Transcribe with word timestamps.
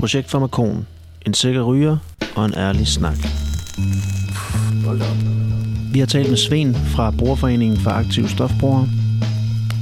Projekt 0.00 0.30
Farmakon. 0.30 0.86
En 1.26 1.34
sikker 1.34 1.62
ryger 1.62 1.96
og 2.36 2.44
en 2.44 2.54
ærlig 2.56 2.86
snak. 2.86 3.16
Vi 5.92 5.98
har 5.98 6.06
talt 6.06 6.28
med 6.28 6.36
Sven 6.36 6.74
fra 6.74 7.10
Brugerforeningen 7.10 7.80
for 7.80 7.90
Aktive 7.90 8.28
Stofbrugere. 8.28 8.88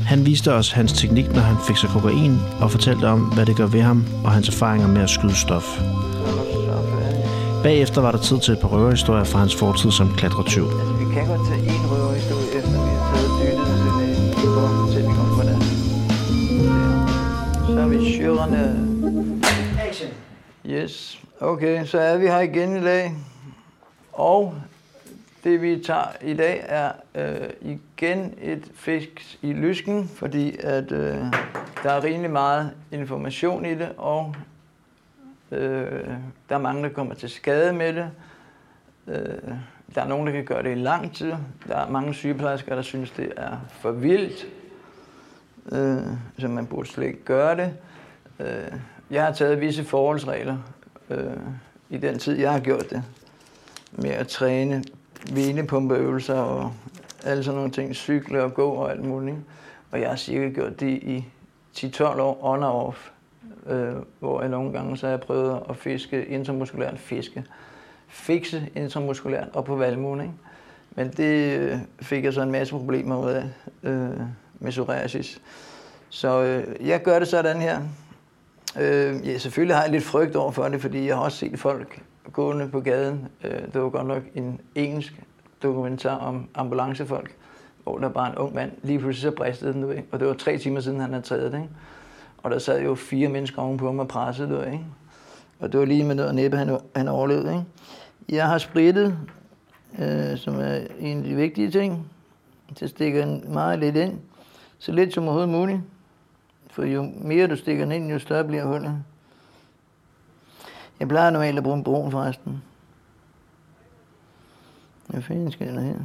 Han 0.07 0.27
viste 0.27 0.53
os 0.53 0.73
hans 0.73 0.93
teknik, 0.93 1.35
når 1.35 1.41
han 1.41 1.57
fik 1.67 1.77
sig 1.77 1.89
kokain, 1.89 2.39
og 2.61 2.71
fortalte 2.71 3.05
om, 3.05 3.21
hvad 3.21 3.47
det 3.47 3.57
gør 3.57 3.67
ved 3.67 3.83
ham, 3.83 4.05
og 4.25 4.31
hans 4.31 4.49
erfaringer 4.49 4.89
med 4.89 5.03
at 5.03 5.11
skyde 5.11 5.35
stof. 5.35 5.81
Bagefter 7.63 8.01
var 8.01 8.13
der 8.13 8.19
tid 8.19 8.41
til 8.41 8.53
et 8.53 8.59
par 8.59 8.69
røverhistorier 8.69 9.25
fra 9.25 9.39
hans 9.39 9.57
fortid 9.57 9.91
som 9.91 10.15
klatretyv. 10.17 10.65
Altså, 10.65 10.95
vi 10.95 11.15
kan 11.15 11.27
godt 11.27 11.49
tage 11.49 11.61
en 11.61 11.87
røverhistorie, 11.91 12.47
efter 12.59 12.71
vi 12.71 12.77
har 12.77 13.15
taget 13.15 13.31
dyttet 13.41 13.67
sådan 13.67 14.09
en 14.09 14.33
kort 14.55 14.71
fortælling 14.71 15.19
om, 15.21 15.27
hvordan 15.27 15.63
Så 17.67 17.81
er 17.81 17.89
vi 17.89 18.13
syrerne. 18.13 18.88
Yes. 20.69 21.25
Okay, 21.41 21.85
så 21.85 21.99
er 21.99 22.19
vi 22.19 22.27
her 22.27 22.41
igen 22.41 22.77
i 22.77 22.81
dag. 22.81 23.13
Og 24.13 24.55
det 25.45 25.63
vi 25.63 25.83
tager 25.83 26.07
i 26.23 26.35
dag 26.35 26.65
er 26.69 26.93
øh, 27.15 27.51
igen 27.61 28.35
et 28.41 28.71
fisk 28.75 29.39
i 29.43 29.53
lysken, 29.53 30.09
fordi 30.09 30.57
at 30.61 30.93
øh, 30.93 31.17
der 31.83 31.93
er 31.93 32.05
rimelig 32.05 32.31
meget 32.31 32.73
information 32.91 33.67
i 33.67 33.75
det, 33.75 33.93
og 33.97 34.35
øh, 35.51 36.09
der 36.49 36.55
er 36.55 36.59
mange, 36.59 36.83
der 36.83 36.89
kommer 36.89 37.15
til 37.15 37.29
skade 37.29 37.73
med 37.73 37.93
det. 37.93 38.11
Øh, 39.07 39.55
der 39.95 40.03
er 40.03 40.09
nogen, 40.09 40.27
der 40.27 40.33
kan 40.33 40.45
gøre 40.45 40.63
det 40.63 40.73
i 40.73 40.81
lang 40.81 41.15
tid. 41.15 41.33
Der 41.69 41.77
er 41.77 41.91
mange 41.91 42.15
sygeplejersker, 42.15 42.75
der 42.75 42.83
synes, 42.83 43.11
det 43.11 43.33
er 43.37 43.57
for 43.71 43.91
vildt, 43.91 44.47
øh, 45.73 46.03
så 46.39 46.49
man 46.49 46.67
burde 46.67 46.89
slet 46.89 47.07
ikke 47.07 47.25
gøre 47.25 47.57
det. 47.57 47.75
Øh, 48.41 48.79
jeg 49.11 49.25
har 49.25 49.33
taget 49.33 49.61
visse 49.61 49.85
forholdsregler 49.85 50.57
øh, 51.11 51.37
i 51.91 51.97
den 51.97 52.19
tid, 52.19 52.39
jeg 52.39 52.53
har 52.53 52.61
gjort 52.61 52.91
det, 52.91 53.03
med 53.93 54.11
at 54.11 54.29
træne 54.29 54.85
venepumpeøvelser 55.33 56.35
og 56.35 56.73
alle 57.25 57.45
sådan 57.45 57.57
nogle 57.57 57.71
ting, 57.71 57.95
cykle 57.95 58.43
og 58.43 58.55
gå 58.55 58.71
og 58.71 58.91
alt 58.91 59.05
muligt. 59.05 59.37
Og 59.91 60.01
jeg 60.01 60.09
har 60.09 60.17
cirka 60.17 60.49
gjort 60.49 60.81
det 60.81 60.89
i 60.89 61.25
10-12 61.77 62.05
år 62.05 62.39
on 62.45 62.63
og 62.63 62.87
off, 62.87 63.11
øh, 63.67 63.95
hvor 64.19 64.41
jeg 64.41 64.51
nogle 64.51 64.73
gange 64.73 64.97
så 64.97 65.07
har 65.07 65.11
jeg 65.11 65.21
prøvet 65.21 65.63
at 65.69 65.77
fiske 65.77 66.27
intramuskulært 66.27 66.99
fiske. 66.99 67.45
Fikse 68.09 68.69
intramuskulært 68.75 69.49
og 69.53 69.65
på 69.65 69.77
valmuen, 69.77 70.21
ikke? 70.21 70.33
Men 70.91 71.11
det 71.11 71.59
øh, 71.59 71.79
fik 72.03 72.25
jeg 72.25 72.33
så 72.33 72.43
en 72.43 72.53
masse 72.53 72.75
problemer 72.75 73.25
ud 73.25 73.31
af 73.31 73.45
øh, 73.83 74.21
med 74.59 74.71
psoriasis. 74.71 75.41
Så 76.09 76.43
øh, 76.43 76.89
jeg 76.89 77.03
gør 77.03 77.19
det 77.19 77.29
sådan 77.29 77.61
her. 77.61 77.81
Øh, 78.81 79.29
ja, 79.29 79.39
selvfølgelig 79.39 79.77
har 79.77 79.83
jeg 79.83 79.93
lidt 79.93 80.05
frygt 80.05 80.37
over 80.37 80.53
for 80.53 80.69
det, 80.69 80.81
fordi 80.81 81.07
jeg 81.07 81.17
har 81.17 81.23
også 81.23 81.39
set 81.39 81.59
folk 81.59 82.03
gående 82.33 82.69
på 82.69 82.81
gaden. 82.81 83.29
Øh, 83.45 83.63
det 83.73 83.83
var 83.83 83.89
godt 83.89 84.07
nok 84.07 84.23
en 84.35 84.61
engelsk 84.75 85.23
dokumentar 85.63 86.17
om 86.17 86.49
ambulancefolk, 86.55 87.35
hvor 87.83 87.99
der 87.99 88.09
bare 88.09 88.31
en 88.31 88.37
ung 88.37 88.55
mand, 88.55 88.73
lige 88.83 88.99
pludselig 88.99 89.23
så 89.23 89.37
bristede 89.37 89.73
den, 89.73 89.83
du 89.83 89.89
ved. 89.89 89.99
Og 90.13 90.21
det 90.21 90.29
var 90.29 90.35
tre 90.35 90.59
timer 90.59 90.81
siden, 90.81 91.01
han 91.01 91.11
havde 91.11 91.25
taget 91.25 91.53
det, 91.53 91.59
ikke? 91.59 91.71
Og 92.43 92.51
der 92.51 92.59
sad 92.59 92.83
jo 92.83 92.95
fire 92.95 93.29
mennesker 93.29 93.63
ovenpå 93.63 93.87
ham 93.87 93.99
og 93.99 94.09
pressede, 94.09 94.49
du 94.49 94.55
ved, 94.55 94.67
ikke? 94.67 94.85
Og 95.59 95.73
det 95.73 95.81
var 95.81 95.87
lige 95.87 96.05
med 96.05 96.15
noget 96.15 96.35
næppe, 96.35 96.57
han, 96.57 96.79
han 96.97 97.09
overlevede, 97.09 97.49
ikke? 97.49 97.65
Jeg 98.29 98.47
har 98.47 98.59
spritet, 98.59 99.19
øh, 99.99 100.37
som 100.37 100.55
er 100.55 100.79
en 101.01 101.19
af 101.19 101.25
de 101.25 101.35
vigtige 101.35 101.71
ting. 101.71 102.07
Så 102.77 102.89
stikker 102.89 103.39
meget 103.49 103.79
lidt 103.79 103.97
ind. 103.97 104.19
Så 104.79 104.93
lidt 104.93 105.15
som 105.15 105.25
overhovedet 105.25 105.49
muligt. 105.49 105.81
For 106.79 106.85
jo 106.85 107.13
mere 107.21 107.47
du 107.47 107.57
stikker 107.57 107.85
den 107.85 107.93
ind, 107.93 108.11
jo 108.11 108.19
større 108.19 108.45
bliver 108.45 108.65
hullet. 108.65 109.03
Jeg 111.01 111.09
plejer 111.09 111.31
normalt 111.31 111.59
at 111.59 111.65
bruge 111.65 111.77
en 111.77 111.85
brun 111.85 112.11
forresten. 112.11 112.63
Hvad 115.07 115.23
fanden 115.23 115.53
skal 115.53 115.75
der 115.75 115.81
her? 115.81 115.99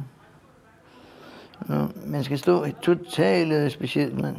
Nå, 1.60 1.88
man 2.06 2.24
skal 2.24 2.38
stå 2.38 2.66
totalt 2.82 3.72
specielt, 3.72 4.20
mand. 4.20 4.36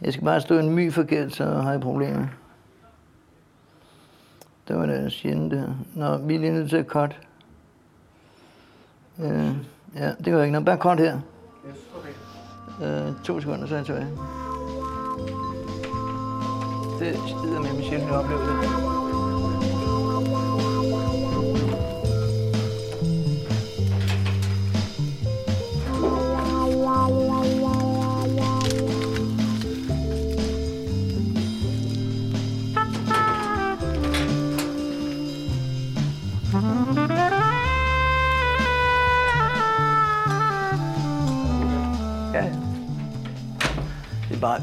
Jeg 0.00 0.12
skal 0.12 0.24
bare 0.24 0.40
stå 0.40 0.58
en 0.58 0.70
my 0.70 0.92
forkert, 0.92 1.34
så 1.34 1.44
har 1.44 1.70
jeg 1.70 1.80
problemer. 1.80 2.26
Det 4.68 4.76
var 4.76 4.86
da 4.86 5.08
sjældent 5.08 5.50
det 5.50 5.60
her. 5.60 5.74
Nå, 5.94 6.16
vi 6.16 6.34
er 6.34 6.38
lige 6.38 6.52
nødt 6.52 6.70
til 6.70 6.76
at 6.76 6.86
cut. 6.86 7.20
Øh, 9.18 9.56
ja, 9.94 10.08
det 10.08 10.24
gør 10.24 10.42
ikke 10.42 10.52
noget. 10.52 10.66
Bare 10.66 10.78
cut 10.78 10.98
her. 10.98 11.20
Yes, 11.68 11.76
okay. 11.96 12.25
Øh, 12.82 13.24
to 13.24 13.40
sekunder, 13.40 13.66
så 13.66 13.74
er 13.74 13.78
jeg 13.78 13.86
tilbage. 13.86 14.08
Det 16.98 17.18
skider 17.26 17.60
med 17.60 17.72
min 17.72 17.84
sjældne 17.84 18.10
oplevelse. 18.18 18.95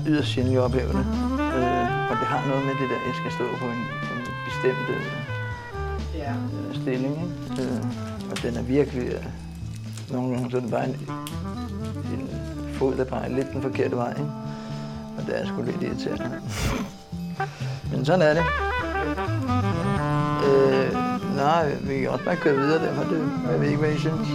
Yderst 0.07 0.27
sjældent, 0.27 0.53
jeg 0.53 0.61
oplever 0.61 0.91
det. 0.91 1.05
Øh, 1.57 2.11
og 2.11 2.15
det 2.19 2.27
har 2.33 2.47
noget 2.47 2.65
med 2.65 2.73
det 2.81 2.89
der, 2.89 2.99
jeg 3.07 3.15
skal 3.15 3.31
stå 3.31 3.45
på 3.59 3.65
en, 3.65 3.81
en 4.13 4.21
bestemt 4.45 4.89
øh, 4.89 5.05
øh, 6.15 6.81
stilling. 6.81 7.13
Ikke? 7.23 7.63
Øh, 7.63 7.79
og 8.31 8.41
den 8.43 8.57
er 8.57 8.61
virkelig... 8.61 9.07
Øh, 9.07 9.25
nogle 10.11 10.33
gange 10.33 10.51
så 10.51 10.57
er 10.57 10.61
det 10.61 10.71
bare 10.71 10.85
en, 10.85 11.09
en 12.13 12.29
fod, 12.73 12.95
der 12.95 13.03
peger 13.03 13.27
lidt 13.27 13.53
den 13.53 13.61
forkerte 13.61 13.95
vej. 13.95 14.09
Ikke? 14.09 14.31
Og 15.17 15.25
det 15.27 15.41
er 15.41 15.45
sgu 15.45 15.61
lidt 15.61 15.83
irriterende. 15.83 16.41
Men 17.91 18.05
sådan 18.05 18.21
er 18.21 18.33
det. 18.33 18.43
Øh, 20.47 20.93
nej, 21.35 21.75
vi 21.81 21.99
kan 21.99 22.09
også 22.09 22.25
bare 22.25 22.35
køre 22.35 22.55
videre 22.55 22.85
derfor. 22.85 23.03
Det, 23.03 23.31
jeg 23.51 23.59
ved 23.59 23.67
ikke, 23.67 23.79
hvad 23.79 23.93
I 23.93 23.97
synes. 23.97 24.27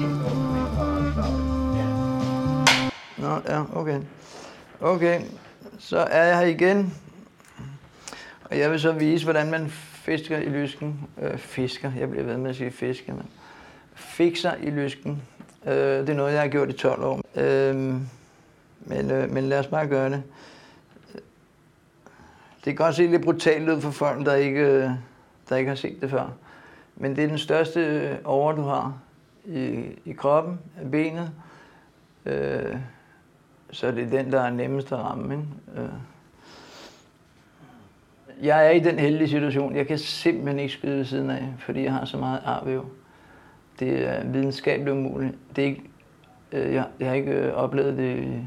Nå, 3.19 3.41
ja, 3.49 3.63
okay. 3.75 4.01
Okay, 4.81 5.21
så 5.79 5.99
er 5.99 6.25
jeg 6.25 6.39
her 6.39 6.47
igen. 6.47 6.95
Og 8.45 8.59
jeg 8.59 8.71
vil 8.71 8.81
så 8.81 8.93
vise, 8.93 9.25
hvordan 9.25 9.51
man 9.51 9.71
fisker 9.71 10.39
i 10.39 10.49
lysken. 10.49 11.09
Øh, 11.23 11.39
fisker, 11.39 11.93
jeg 11.99 12.11
bliver 12.11 12.25
ved 12.25 12.37
med 12.37 12.51
at 12.51 12.57
sige 12.57 12.71
fisker, 12.71 13.15
men 13.15 13.27
fikser 13.95 14.55
i 14.55 14.71
lysken. 14.71 15.23
Øh, 15.67 15.75
det 15.75 16.09
er 16.09 16.15
noget, 16.15 16.33
jeg 16.33 16.41
har 16.41 16.49
gjort 16.49 16.69
i 16.69 16.73
12 16.73 17.03
år. 17.03 17.21
Øh, 17.37 17.77
men, 18.81 19.11
øh, 19.11 19.31
men 19.31 19.45
lad 19.45 19.59
os 19.59 19.67
bare 19.67 19.87
gøre 19.87 20.11
det. 20.11 20.23
Det 22.65 22.65
kan 22.65 22.75
godt 22.75 22.95
se 22.95 23.07
lidt 23.07 23.23
brutalt 23.23 23.69
ud 23.69 23.81
for 23.81 23.91
folk, 23.91 24.27
der 24.27 24.35
ikke, 24.35 24.61
øh, 24.61 24.91
der 25.49 25.57
ikke 25.57 25.69
har 25.69 25.77
set 25.77 26.01
det 26.01 26.11
før. 26.11 26.33
Men 26.97 27.17
det 27.17 27.25
er 27.25 27.29
den 27.29 27.39
største 27.39 27.81
øh, 27.81 28.17
over, 28.25 28.53
du 28.53 28.63
har 28.63 28.99
i, 29.45 29.85
i 30.05 30.13
kroppen, 30.13 30.59
af 30.81 30.91
benet. 30.91 31.31
Øh, 32.27 32.77
så 33.71 33.91
det 33.91 34.05
er 34.05 34.23
den, 34.23 34.33
der 34.33 34.41
er 34.41 34.51
nemmest 34.51 34.93
at 34.93 34.99
ramme. 34.99 35.35
Ikke? 35.35 35.47
Øh. 35.77 35.89
Jeg 38.43 38.67
er 38.67 38.71
i 38.71 38.79
den 38.79 38.99
heldige 38.99 39.29
situation, 39.29 39.77
jeg 39.77 39.87
kan 39.87 39.99
simpelthen 39.99 40.59
ikke 40.59 40.73
skyde 40.73 40.97
ved 40.97 41.05
siden 41.05 41.31
af, 41.31 41.49
fordi 41.59 41.83
jeg 41.83 41.93
har 41.93 42.05
så 42.05 42.17
meget 42.17 42.41
arvæv. 42.45 42.87
Det 43.79 44.09
er 44.09 44.25
videnskabeligt 44.25 44.97
umuligt. 44.97 45.35
Det 45.57 45.65
er 45.65 45.69
ikke, 45.69 45.83
øh, 46.53 46.75
jeg, 46.75 46.87
jeg 47.01 47.09
har 47.09 47.15
ikke 47.15 47.33
øh, 47.33 47.55
oplevet 47.55 47.97
det 47.97 48.17
i, 48.17 48.47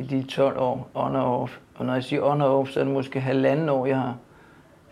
i 0.00 0.02
de 0.02 0.22
12 0.22 0.58
år, 0.58 0.90
on 0.94 1.16
og 1.16 1.42
off. 1.42 1.58
Og 1.74 1.86
når 1.86 1.94
jeg 1.94 2.04
siger 2.04 2.22
on 2.22 2.40
og 2.40 2.58
off, 2.58 2.70
så 2.70 2.80
er 2.80 2.84
det 2.84 2.92
måske 2.92 3.20
halvanden 3.20 3.68
år, 3.68 3.86
jeg 3.86 3.98
har 3.98 4.16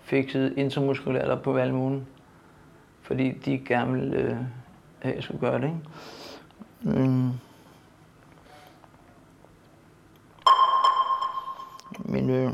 fikset 0.03 0.55
intramuskulært 0.57 1.29
op 1.29 1.43
på 1.43 1.53
valmuen. 1.53 2.07
Fordi 3.03 3.31
de 3.31 3.59
gerne 3.59 3.93
ville 3.93 4.17
øh, 4.17 4.37
have, 4.99 5.11
at 5.11 5.15
jeg 5.15 5.23
skulle 5.23 5.41
gøre 5.41 5.61
det. 5.61 5.65
Ikke? 5.65 7.01
Mm. 7.01 7.31
Men 12.05 12.31
øh, 12.31 12.53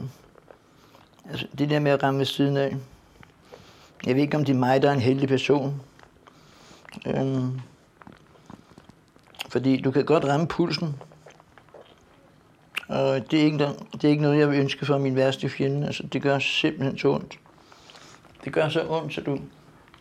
altså, 1.31 1.47
det 1.59 1.71
der 1.71 1.81
med 1.81 1.91
at 1.91 2.03
ramme 2.03 2.19
ved 2.19 2.27
siden 2.27 2.57
af, 2.57 2.77
jeg 4.07 4.15
ved 4.15 4.23
ikke, 4.23 4.37
om 4.37 4.45
det 4.45 4.55
er 4.55 4.59
mig, 4.59 4.83
der 4.83 4.89
er 4.89 4.95
en 4.95 5.01
heldig 5.01 5.29
person. 5.29 5.83
Øh, 7.07 7.45
fordi 9.49 9.81
du 9.81 9.91
kan 9.91 10.05
godt 10.05 10.25
ramme 10.25 10.47
pulsen. 10.47 10.97
Og 12.89 13.31
det 13.31 13.41
er, 13.41 13.45
ikke, 13.45 13.59
det 13.93 14.05
er 14.05 14.09
ikke 14.09 14.23
noget, 14.23 14.39
jeg 14.39 14.51
vil 14.51 14.61
ønske 14.61 14.87
for 14.87 14.99
min 14.99 15.17
værste 15.17 15.49
fjende. 15.49 15.87
Altså, 15.87 16.03
det 16.03 16.23
gør 16.23 16.39
simpelthen 16.39 16.99
så 16.99 17.09
ondt. 17.09 17.39
Det 18.45 18.53
gør 18.53 18.69
så 18.69 18.87
ondt, 18.89 19.15
så 19.15 19.21
du 19.21 19.39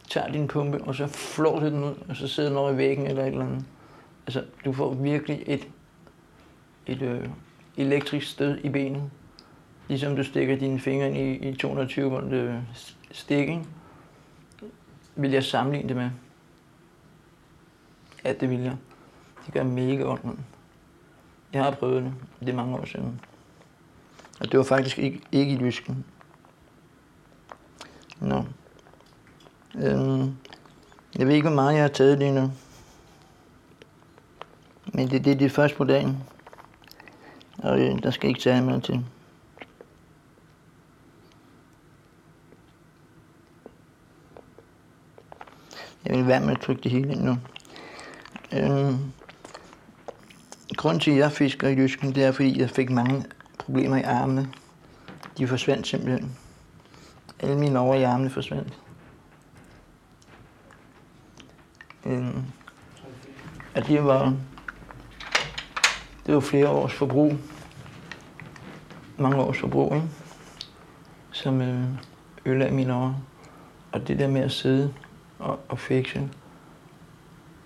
tager 0.09 0.31
din 0.31 0.47
pumpe, 0.47 0.81
og 0.81 0.95
så 0.95 1.07
flår 1.07 1.59
du 1.59 1.65
den 1.65 1.83
ud, 1.83 1.93
og 2.09 2.15
så 2.15 2.27
sidder 2.27 2.49
den 2.49 2.57
over 2.57 2.71
i 2.71 2.77
væggen 2.77 3.07
eller 3.07 3.21
et 3.21 3.27
eller 3.27 3.45
andet. 3.45 3.65
Altså, 4.27 4.43
du 4.65 4.73
får 4.73 4.93
virkelig 4.93 5.43
et, 5.47 5.67
et 6.87 7.01
øh, 7.01 7.29
elektrisk 7.77 8.31
stød 8.31 8.57
i 8.63 8.69
benet 8.69 9.03
Ligesom 9.87 10.15
du 10.15 10.23
stikker 10.23 10.55
dine 10.55 10.79
fingre 10.79 11.07
ind 11.07 11.17
i, 11.17 11.49
i 11.49 11.55
220 11.55 12.11
volt 12.11 12.33
øh, 12.33 12.55
vil 15.15 15.31
jeg 15.31 15.43
sammenligne 15.43 15.87
det 15.87 15.95
med. 15.95 16.09
Ja, 18.25 18.33
det 18.33 18.49
vil 18.49 18.59
jeg. 18.59 18.75
Det 19.45 19.53
gør 19.53 19.63
mega 19.63 20.03
ondt. 20.03 20.39
Jeg 21.53 21.63
har 21.63 21.71
prøvet 21.71 22.03
det. 22.03 22.13
Det 22.39 22.49
er 22.49 22.53
mange 22.53 22.75
år 22.75 22.85
siden. 22.85 23.21
Og 24.39 24.51
det 24.51 24.57
var 24.57 24.63
faktisk 24.63 24.99
ikke, 24.99 25.21
ikke 25.31 25.53
i 25.53 25.57
lysken. 25.57 26.05
Nå. 28.19 28.43
Øhm, 29.75 30.35
jeg 31.17 31.27
ved 31.27 31.33
ikke, 31.33 31.47
hvor 31.47 31.55
meget 31.55 31.73
jeg 31.73 31.83
har 31.83 31.89
taget 31.89 32.19
lige 32.19 32.31
nu. 32.31 32.51
Men 34.93 35.09
det, 35.09 35.25
det 35.25 35.33
er 35.33 35.37
det 35.37 35.51
første 35.51 35.77
på 35.77 35.83
dagen. 35.83 36.23
Og 37.57 37.79
øh, 37.79 38.03
der 38.03 38.11
skal 38.11 38.29
ikke 38.29 38.41
tage 38.41 38.61
mere 38.61 38.79
til. 38.79 39.05
Vil 46.17 46.27
være 46.27 46.39
med 46.39 46.51
at 46.51 46.61
trykke 46.61 46.81
det 46.81 46.91
hele 46.91 47.11
ind 47.11 47.21
nu. 47.21 47.37
Øhm, 48.51 48.97
grunden 50.77 50.99
til, 50.99 51.11
at 51.11 51.17
jeg 51.17 51.31
fisker 51.31 51.67
i 51.67 51.75
Jysken, 51.75 52.15
det 52.15 52.23
er, 52.23 52.31
fordi 52.31 52.59
jeg 52.59 52.69
fik 52.69 52.89
mange 52.89 53.25
problemer 53.59 53.97
i 53.97 54.01
armene. 54.01 54.49
De 55.37 55.47
forsvandt 55.47 55.87
simpelthen. 55.87 56.37
Alle 57.39 57.57
mine 57.57 57.79
over 57.79 57.95
i 57.95 58.03
armene 58.03 58.29
forsvandt. 58.29 58.73
Øhm, 62.05 62.43
at 63.75 63.87
det 63.87 64.03
var, 64.03 64.33
det 66.25 66.33
var 66.33 66.39
flere 66.39 66.69
års 66.69 66.93
forbrug. 66.93 67.33
Mange 69.17 69.37
års 69.37 69.57
forbrug, 69.57 69.95
ikke? 69.95 70.07
Som 71.31 71.61
øh, 71.61 71.83
ødelagde 72.45 72.75
mine 72.75 72.93
over. 72.93 73.13
Og 73.91 74.07
det 74.07 74.19
der 74.19 74.27
med 74.27 74.41
at 74.41 74.51
sidde 74.51 74.93
og, 75.45 75.59
og 75.69 75.79
fiction. 75.79 76.33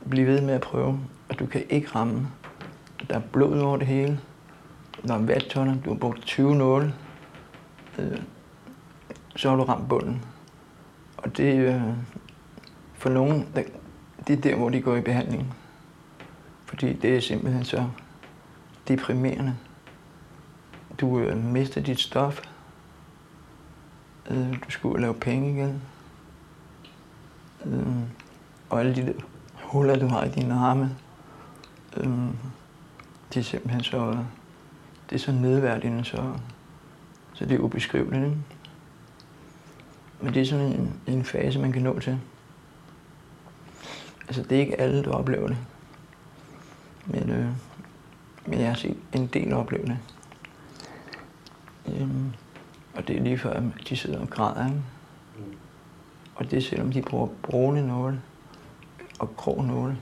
Bliv 0.09 0.27
ved 0.27 0.41
med 0.41 0.53
at 0.53 0.61
prøve, 0.61 0.99
og 1.29 1.39
du 1.39 1.45
kan 1.45 1.63
ikke 1.69 1.87
ramme. 1.87 2.27
Der 3.09 3.15
er 3.15 3.21
blod 3.31 3.59
over 3.59 3.77
det 3.77 3.87
hele. 3.87 4.19
Der 5.07 5.13
er 5.13 5.19
vattoner, 5.19 5.81
du 5.81 5.89
har 5.89 5.97
brugt 5.97 6.21
20 6.21 6.55
nåle. 6.55 6.93
Øh, 7.99 8.21
så 9.35 9.49
har 9.49 9.55
du 9.55 9.63
ramt 9.63 9.89
bunden. 9.89 10.25
Og 11.17 11.37
det 11.37 11.55
øh, 11.55 11.81
for 12.93 13.09
nogen, 13.09 13.47
der, 13.55 13.63
det 14.27 14.37
er 14.37 14.41
der, 14.41 14.55
hvor 14.55 14.69
de 14.69 14.81
går 14.81 14.95
i 14.95 15.01
behandling. 15.01 15.53
Fordi 16.65 16.93
det 16.93 17.15
er 17.15 17.19
simpelthen 17.19 17.63
så 17.63 17.87
deprimerende. 18.87 19.55
Du 21.01 21.19
øh, 21.19 21.37
mister 21.37 21.81
dit 21.81 21.99
stof. 21.99 22.41
Øh, 24.29 24.53
du 24.53 24.71
skulle 24.71 25.01
lave 25.01 25.13
penge 25.13 25.53
igen. 25.53 25.81
Øh, 27.65 27.87
og 28.69 28.79
alle 28.79 28.95
de 28.95 29.13
huller, 29.53 29.95
du 29.95 30.07
har 30.07 30.23
i 30.23 30.29
dine 30.29 30.53
arme, 30.53 30.95
øh, 31.97 32.09
det 33.33 33.39
er 33.39 33.43
simpelthen 33.43 33.83
så, 33.83 34.17
det 35.09 35.15
er 35.15 35.19
så 35.19 35.31
nedværdigende, 35.31 36.05
så, 36.05 36.33
så 37.33 37.45
det 37.45 37.55
er 37.55 37.59
ubeskriveligt. 37.59 38.23
Ikke? 38.25 38.37
Men 40.21 40.33
det 40.33 40.41
er 40.41 40.45
sådan 40.45 40.65
en, 40.65 40.93
en 41.07 41.23
fase, 41.23 41.59
man 41.59 41.71
kan 41.71 41.81
nå 41.81 41.99
til. 41.99 42.19
Altså, 44.27 44.43
det 44.43 44.51
er 44.51 44.59
ikke 44.59 44.81
alle, 44.81 45.03
der 45.03 45.11
oplever 45.11 45.47
det. 45.47 45.57
Men, 47.05 47.29
øh, 47.29 47.47
men 48.45 48.59
jeg 48.59 48.67
har 48.67 48.75
set 48.75 48.97
en 49.13 49.27
del 49.27 49.53
opleve 49.53 49.85
det. 49.85 49.97
Øhm, 51.87 52.33
og 52.93 53.07
det 53.07 53.17
er 53.17 53.21
lige 53.21 53.37
før, 53.37 53.63
de 53.89 53.97
sidder 53.97 54.19
og 54.19 54.29
græder. 54.29 54.65
Ikke? 54.65 54.81
Og 56.39 56.51
det 56.51 56.57
er 56.57 56.61
selvom 56.61 56.91
de 56.91 57.01
bruger 57.01 57.27
brune 57.43 57.87
nåle 57.87 58.21
og 59.19 59.35
grå 59.35 59.61
nåle. 59.61 59.97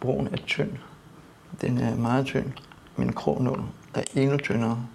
Brun 0.00 0.26
er 0.26 0.36
tynd. 0.36 0.72
Den 1.60 1.78
er 1.78 1.96
meget 1.96 2.26
tynd, 2.26 2.52
men 2.96 3.12
grå 3.12 3.38
nål 3.38 3.64
er 3.94 4.02
endnu 4.14 4.36
tyndere. 4.36 4.86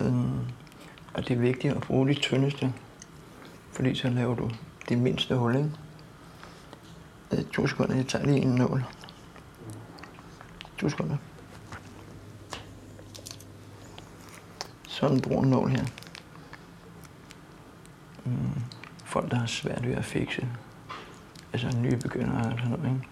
Øhm, 0.00 0.38
og 1.14 1.28
det 1.28 1.30
er 1.30 1.40
vigtigt 1.40 1.74
at 1.74 1.80
bruge 1.80 2.08
de 2.08 2.14
tyndeste, 2.14 2.72
fordi 3.72 3.94
så 3.94 4.08
laver 4.08 4.34
du 4.34 4.50
det 4.88 4.98
mindste 4.98 5.36
hul. 5.36 5.56
Ikke? 5.56 5.70
Øh, 7.32 7.44
to 7.44 7.66
sekunder, 7.66 7.96
jeg 7.96 8.06
tager 8.06 8.26
lige 8.26 8.40
en 8.40 8.54
nål. 8.54 8.84
To 10.78 10.88
sekunder. 10.88 11.16
Sådan 14.88 15.16
en 15.16 15.22
brun 15.22 15.46
nål 15.46 15.70
her. 15.70 15.84
Mm. 18.24 18.62
Folk, 19.08 19.30
der 19.30 19.36
har 19.36 19.46
svært 19.46 19.86
ved 19.86 19.94
at 19.94 20.04
fikse, 20.04 20.46
altså 21.52 21.78
nye 21.78 21.96
begyndere 21.96 22.52
og 22.52 22.58
sådan 22.58 22.70
noget, 22.70 22.84
ikke? 22.84 23.08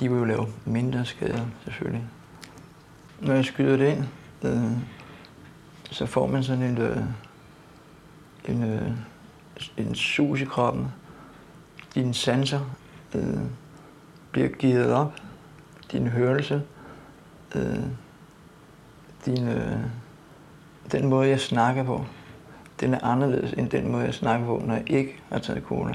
de 0.00 0.08
vil 0.10 0.18
jo 0.18 0.24
lave 0.24 0.46
mindre 0.64 1.04
skader, 1.04 1.46
selvfølgelig. 1.64 2.04
Når 3.20 3.34
jeg 3.34 3.44
skyder 3.44 3.76
det 3.76 3.88
ind, 3.88 4.04
øh, 4.42 4.70
så 5.90 6.06
får 6.06 6.26
man 6.26 6.42
sådan 6.42 6.62
en, 6.62 6.78
øh, 6.78 7.04
en, 8.44 8.62
øh, 8.62 8.90
en 9.76 9.94
sus 9.94 10.40
i 10.40 10.44
kroppen. 10.44 10.92
Dine 11.94 12.14
sanser 12.14 12.60
øh, 13.14 13.40
bliver 14.30 14.48
givet 14.48 14.92
op. 14.92 15.12
Din 15.92 16.06
hørelse, 16.06 16.62
øh, 17.54 17.84
din, 19.26 19.48
øh, 19.48 19.78
den 20.92 21.08
måde, 21.08 21.28
jeg 21.28 21.40
snakker 21.40 21.82
på, 21.82 22.06
den 22.82 22.94
er 22.94 23.04
anderledes 23.04 23.52
end 23.52 23.70
den 23.70 23.92
måde, 23.92 24.04
jeg 24.04 24.14
snakker 24.14 24.46
på, 24.46 24.62
når 24.66 24.74
jeg 24.74 24.90
ikke 24.90 25.16
har 25.32 25.38
taget 25.38 25.62
cola. 25.62 25.92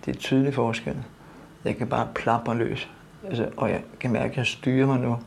Det 0.00 0.08
er 0.08 0.12
et 0.12 0.18
tydeligt 0.18 0.54
forskel. 0.54 0.96
Jeg 1.64 1.76
kan 1.76 1.86
bare 1.86 2.08
plapre 2.14 2.56
løs. 2.56 2.90
Altså, 3.28 3.48
og 3.56 3.70
jeg 3.70 3.82
kan 4.00 4.12
mærke, 4.12 4.30
at 4.30 4.36
jeg 4.36 4.46
styrer 4.46 4.86
mig 4.86 5.00
nu, 5.00 5.18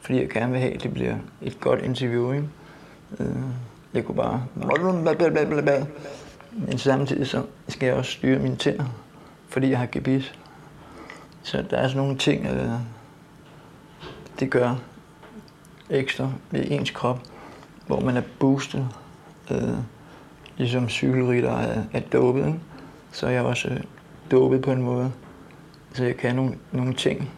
fordi 0.00 0.20
jeg 0.20 0.28
gerne 0.28 0.52
vil 0.52 0.60
have, 0.60 0.74
at 0.74 0.82
det 0.82 0.94
bliver 0.94 1.16
et 1.42 1.60
godt 1.60 1.80
interview. 1.80 2.32
Ikke? 2.32 2.48
Øh, 3.20 3.36
jeg 3.94 4.04
kunne 4.04 4.16
bare... 4.16 4.44
Men 6.52 6.78
samtidig 6.78 7.26
så 7.26 7.42
skal 7.68 7.86
jeg 7.86 7.94
også 7.94 8.10
styre 8.10 8.38
mine 8.38 8.56
tænder, 8.56 8.84
fordi 9.48 9.70
jeg 9.70 9.78
har 9.78 9.86
gebis. 9.86 10.34
Så 11.42 11.64
der 11.70 11.76
er 11.76 11.88
sådan 11.88 12.02
nogle 12.02 12.18
ting, 12.18 12.46
øh, 12.46 12.70
det 14.40 14.50
gør 14.50 14.74
ekstra 15.90 16.30
ved 16.50 16.64
ens 16.70 16.90
krop, 16.90 17.20
hvor 17.86 18.00
man 18.00 18.16
er 18.16 18.22
boostet. 18.38 18.88
Øh, 19.50 19.74
ligesom 20.56 20.88
cykelrytter 20.88 21.50
er, 21.50 21.84
er 21.92 22.00
dopet, 22.00 22.46
ikke? 22.46 22.60
så 23.12 23.26
er 23.26 23.30
jeg 23.30 23.42
også 23.42 23.68
øh, 23.68 23.80
dopet 24.30 24.62
på 24.62 24.72
en 24.72 24.82
måde. 24.82 25.12
Så 25.92 26.04
jeg 26.04 26.16
kan 26.16 26.34
nogle, 26.34 26.58
nogle 26.72 26.94
ting, 26.94 27.30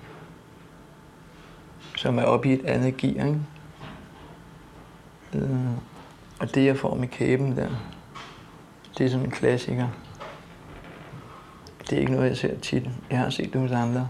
som 1.96 2.18
er 2.18 2.22
oppe 2.22 2.48
i 2.48 2.52
et 2.52 2.64
andet 2.64 2.96
gear. 2.96 3.26
Ikke? 3.26 3.40
Øh, 5.34 5.70
og 6.40 6.54
det, 6.54 6.64
jeg 6.64 6.76
får 6.76 6.94
med 6.94 7.08
kæben 7.08 7.56
der, 7.56 7.68
det 8.98 9.06
er 9.06 9.10
sådan 9.10 9.26
en 9.26 9.30
klassiker. 9.30 9.88
Det 11.90 11.92
er 11.92 12.00
ikke 12.00 12.12
noget, 12.12 12.28
jeg 12.28 12.36
ser 12.36 12.58
tit. 12.58 12.90
Jeg 13.10 13.18
har 13.18 13.30
set 13.30 13.52
det 13.52 13.60
hos 13.60 13.70
andre. 13.70 14.08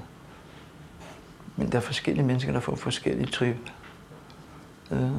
Men 1.57 1.73
der 1.73 1.78
er 1.78 1.83
forskellige 1.83 2.26
mennesker, 2.26 2.52
der 2.52 2.61
får 2.61 2.75
forskellige 2.75 3.26
trip. 3.26 3.57
Øh, 4.90 5.11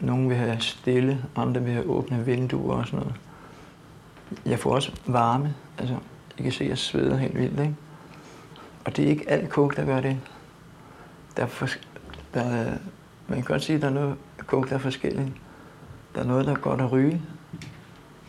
nogle 0.00 0.28
vil 0.28 0.36
have 0.36 0.60
stille, 0.60 1.24
andre 1.36 1.62
vil 1.62 1.72
have 1.72 1.86
åbne 1.86 2.24
vinduer 2.24 2.76
og 2.76 2.86
sådan 2.86 2.98
noget. 2.98 3.14
Jeg 4.46 4.58
får 4.58 4.74
også 4.74 4.92
varme. 5.06 5.54
Altså, 5.78 5.94
jeg 6.36 6.42
kan 6.42 6.52
se, 6.52 6.64
at 6.64 6.70
jeg 6.70 6.78
sveder 6.78 7.16
helt 7.16 7.38
vildt. 7.38 7.60
Ikke? 7.60 7.74
Og 8.84 8.96
det 8.96 9.04
er 9.04 9.08
ikke 9.08 9.30
alt 9.30 9.48
coke, 9.48 9.76
der 9.76 9.84
gør 9.84 10.00
det. 10.00 10.16
Der 11.36 11.42
er 11.42 11.46
for, 11.46 11.68
der 12.34 12.40
er, 12.40 12.76
man 13.28 13.38
kan 13.38 13.44
godt 13.44 13.62
sige, 13.62 13.76
at 13.76 13.82
der 13.82 13.88
er 13.88 13.92
noget 13.92 14.16
coke, 14.38 14.68
der 14.68 14.74
er 14.74 14.78
forskelligt. 14.78 15.32
Der 16.14 16.20
er 16.20 16.26
noget, 16.26 16.46
der 16.46 16.52
er 16.52 16.56
godt 16.56 16.80
at 16.80 16.92
ryge. 16.92 17.22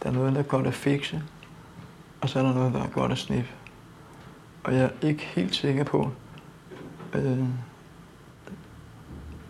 Der 0.03 0.09
er 0.09 0.13
noget, 0.13 0.33
der 0.33 0.39
er 0.39 0.43
godt 0.43 0.67
at 0.67 0.73
fikse. 0.73 1.23
Og 2.21 2.29
så 2.29 2.39
er 2.39 2.43
der 2.43 2.53
noget, 2.53 2.73
der 2.73 2.83
er 2.83 2.87
godt 2.87 3.11
at 3.11 3.17
snippe. 3.17 3.49
Og 4.63 4.73
jeg 4.73 4.83
er 4.83 5.07
ikke 5.07 5.23
helt 5.23 5.55
sikker 5.55 5.83
på, 5.83 6.11
øh, 7.13 7.43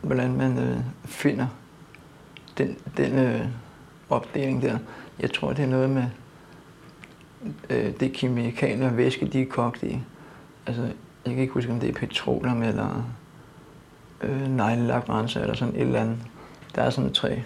hvordan 0.02 0.38
man 0.38 0.58
øh, 0.58 0.78
finder 1.06 1.48
den, 2.60 2.78
den 2.98 3.20
øh, 3.20 3.46
opdeling 4.10 4.62
der. 4.62 4.78
Jeg 5.20 5.34
tror, 5.34 5.54
det 5.54 5.64
er 5.64 5.68
noget 5.68 5.90
med 5.90 6.06
øh, 7.70 7.94
det 8.00 8.14
kemikalier 8.14 8.90
og 8.90 8.98
væske, 8.98 9.26
de 9.26 9.42
er 9.42 9.46
kogt 9.46 9.84
i. 9.84 10.00
Altså, 10.68 10.82
jeg 11.26 11.34
kan 11.34 11.38
ikke 11.38 11.54
huske, 11.54 11.72
om 11.72 11.80
det 11.80 11.90
er 11.90 11.94
petroleum 11.94 12.64
eller 12.64 13.04
øh, 14.22 14.48
neglelakrenser 14.48 15.42
eller 15.42 15.56
sådan 15.56 15.76
et 15.76 15.82
eller 15.82 16.02
andet. 16.02 16.18
Der 16.76 16.82
er 16.82 16.90
sådan 16.90 17.14
tre 17.14 17.44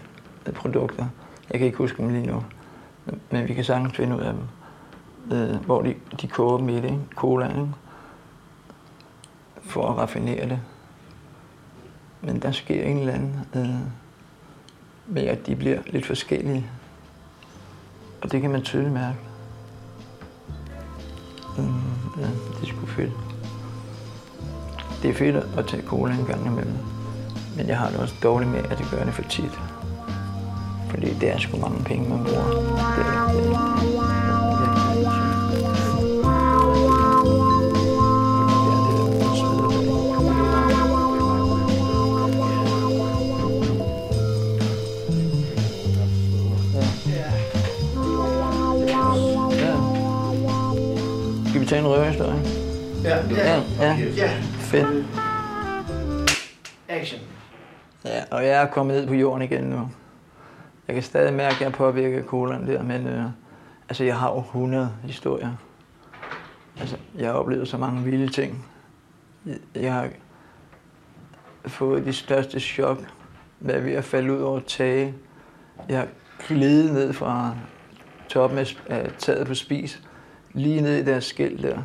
øh, 0.48 0.54
produkter. 0.54 1.06
Jeg 1.50 1.60
kan 1.60 1.66
ikke 1.66 1.78
huske 1.78 1.98
dem 1.98 2.10
lige 2.10 2.28
nu. 2.28 2.44
Men 3.32 3.48
vi 3.48 3.54
kan 3.54 3.64
sagtens 3.64 3.96
finde 3.96 4.16
ud 4.16 4.22
af 4.22 4.34
dem. 4.34 4.44
Øh, 5.32 5.66
hvor 5.66 5.82
de, 5.82 5.96
de 6.22 6.28
koger 6.28 6.58
dem 6.58 6.70
i 6.70 6.76
det, 6.76 6.84
ikke? 6.84 7.00
cola, 7.16 7.48
ikke? 7.48 7.68
for 9.62 9.90
at 9.90 9.98
raffinere 9.98 10.50
det. 10.50 10.60
Men 12.22 12.42
der 12.42 12.52
sker 12.52 12.84
en 12.84 12.98
eller 12.98 13.14
anden, 13.14 13.40
øh, 13.56 14.03
med 15.08 15.24
at 15.24 15.48
de 15.48 15.56
bliver 15.56 15.80
lidt 15.86 16.06
forskellige. 16.06 16.66
Og 18.22 18.32
det 18.32 18.42
kan 18.42 18.52
man 18.52 18.62
tydeligt 18.62 18.94
mærke. 18.94 19.18
Mm, 21.58 21.64
ja, 22.20 22.28
det 22.28 22.62
er 22.62 22.66
sgu 22.66 22.86
fedt. 22.86 23.12
Det 25.02 25.10
er 25.10 25.14
fedt 25.14 25.36
at 25.58 25.68
tage 25.68 25.84
cola 25.84 26.14
en 26.14 26.26
gang 26.26 26.46
imellem. 26.46 26.78
Men 27.58 27.68
jeg 27.68 27.78
har 27.78 27.90
det 27.90 28.00
også 28.00 28.16
dårligt 28.24 28.52
med, 28.52 28.64
at 28.64 28.78
det 28.78 28.88
gør 28.92 29.04
det 29.04 29.14
for 29.14 29.24
tit. 29.24 29.60
Fordi 30.90 31.14
det 31.14 31.34
er 31.34 31.38
sgu 31.38 31.58
mange 31.58 31.84
penge, 31.84 32.10
man 32.10 32.24
bruger. 32.24 32.44
Det, 32.46 32.96
det, 32.98 33.54
er. 33.56 33.73
Tage 51.74 51.86
en 51.86 51.92
røverhistorie? 51.92 52.42
Ja, 53.04 53.18
Ja, 53.36 53.62
ja. 53.80 53.98
ja. 54.18 54.32
Fedt. 54.60 55.06
Action. 56.90 57.20
Ja, 58.06 58.24
og 58.32 58.44
jeg 58.46 58.62
er 58.62 58.66
kommet 58.68 58.96
ned 58.98 59.08
på 59.08 59.14
jorden 59.14 59.42
igen 59.42 59.64
nu. 59.64 59.90
Jeg 60.88 60.94
kan 60.96 61.04
stadig 61.04 61.34
mærke, 61.34 61.56
at 61.56 61.62
jeg 61.62 61.68
er 61.68 61.72
påvirket 61.72 62.18
af 62.18 62.24
colaen 62.24 62.68
der, 62.68 62.84
men 62.84 63.08
øh, 63.08 63.24
altså, 63.90 64.04
jeg 64.04 64.18
har 64.18 64.30
jo 64.32 64.40
100 64.40 64.92
historier. 65.04 65.50
Altså, 66.80 66.98
jeg 67.18 67.28
har 67.28 67.34
oplevet 67.34 67.68
så 67.68 67.78
mange 67.78 68.04
vilde 68.04 68.28
ting. 68.28 68.66
Jeg- 69.76 69.92
har 69.94 70.10
fået 71.66 72.06
de 72.06 72.14
største 72.14 72.60
chok, 72.60 72.98
hvad 73.60 73.82
ved 73.82 73.94
at 73.94 74.04
falde 74.04 74.34
ud 74.34 74.42
over 74.42 74.60
tage. 74.60 75.14
Jeg 75.90 75.98
har 75.98 76.08
glidet 76.48 76.94
ned 76.94 77.14
fra 77.14 77.56
toppen 78.30 78.60
af 78.90 79.12
taget 79.18 79.48
på 79.48 79.54
spis, 79.54 80.02
lige 80.54 80.82
ned 80.82 80.98
i 80.98 81.04
deres 81.04 81.26
skæld 81.26 81.64
der 81.64 81.78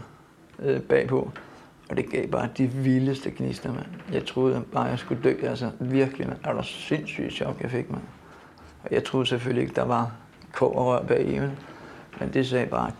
øh, 0.58 0.80
bagpå. 0.80 1.30
Og 1.90 1.96
det 1.96 2.10
gav 2.10 2.26
bare 2.26 2.48
de 2.58 2.66
vildeste 2.66 3.30
gnister, 3.30 3.72
mand. 3.72 3.86
Jeg 4.12 4.26
troede 4.26 4.64
bare, 4.72 4.84
jeg 4.84 4.98
skulle 4.98 5.22
dø. 5.22 5.34
Altså 5.42 5.70
virkelig, 5.80 6.28
mand. 6.28 6.38
Det 6.44 6.56
var 6.56 6.62
sindssygt 6.62 7.32
chok, 7.32 7.60
jeg 7.60 7.70
fik, 7.70 7.90
mand. 7.90 8.02
Og 8.84 8.88
jeg 8.92 9.04
troede 9.04 9.26
selvfølgelig 9.26 9.62
ikke, 9.62 9.74
der 9.74 9.84
var 9.84 10.12
kårrør 10.52 11.02
bag 11.02 11.26
i, 11.26 11.38
men, 11.38 11.50
men 12.20 12.32
det 12.32 12.46
sagde 12.46 12.66
bare 12.66 12.90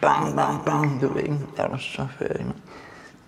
bang, 0.00 0.36
bang, 0.36 0.64
bang. 0.64 1.00
Du 1.00 1.08
ved 1.12 1.22
ikke, 1.22 1.38
jeg 1.56 1.70
var 1.70 1.76
så 1.76 2.06
færdig, 2.18 2.46
mand. 2.46 2.56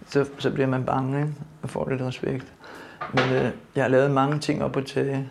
Så, 0.07 0.29
så 0.38 0.50
bliver 0.50 0.67
man 0.67 0.85
bange, 0.85 1.21
ikke? 1.21 1.33
Og 1.62 1.71
får 1.71 1.88
lidt 1.88 2.02
respekt. 2.02 2.52
Men 3.14 3.25
øh, 3.25 3.50
jeg 3.75 3.85
har 3.85 3.88
lavet 3.88 4.11
mange 4.11 4.38
ting 4.38 4.64
op 4.64 4.73
på 4.73 4.81
tage. 4.81 5.29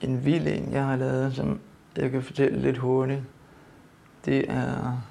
En 0.00 0.24
vild 0.24 0.46
en, 0.46 0.72
jeg 0.72 0.84
har 0.84 0.96
lavet, 0.96 1.34
som 1.34 1.60
jeg 1.96 2.10
kan 2.10 2.22
fortælle 2.22 2.58
lidt 2.58 2.78
hurtigt. 2.78 3.20
Det 4.24 4.50
er 4.50 5.02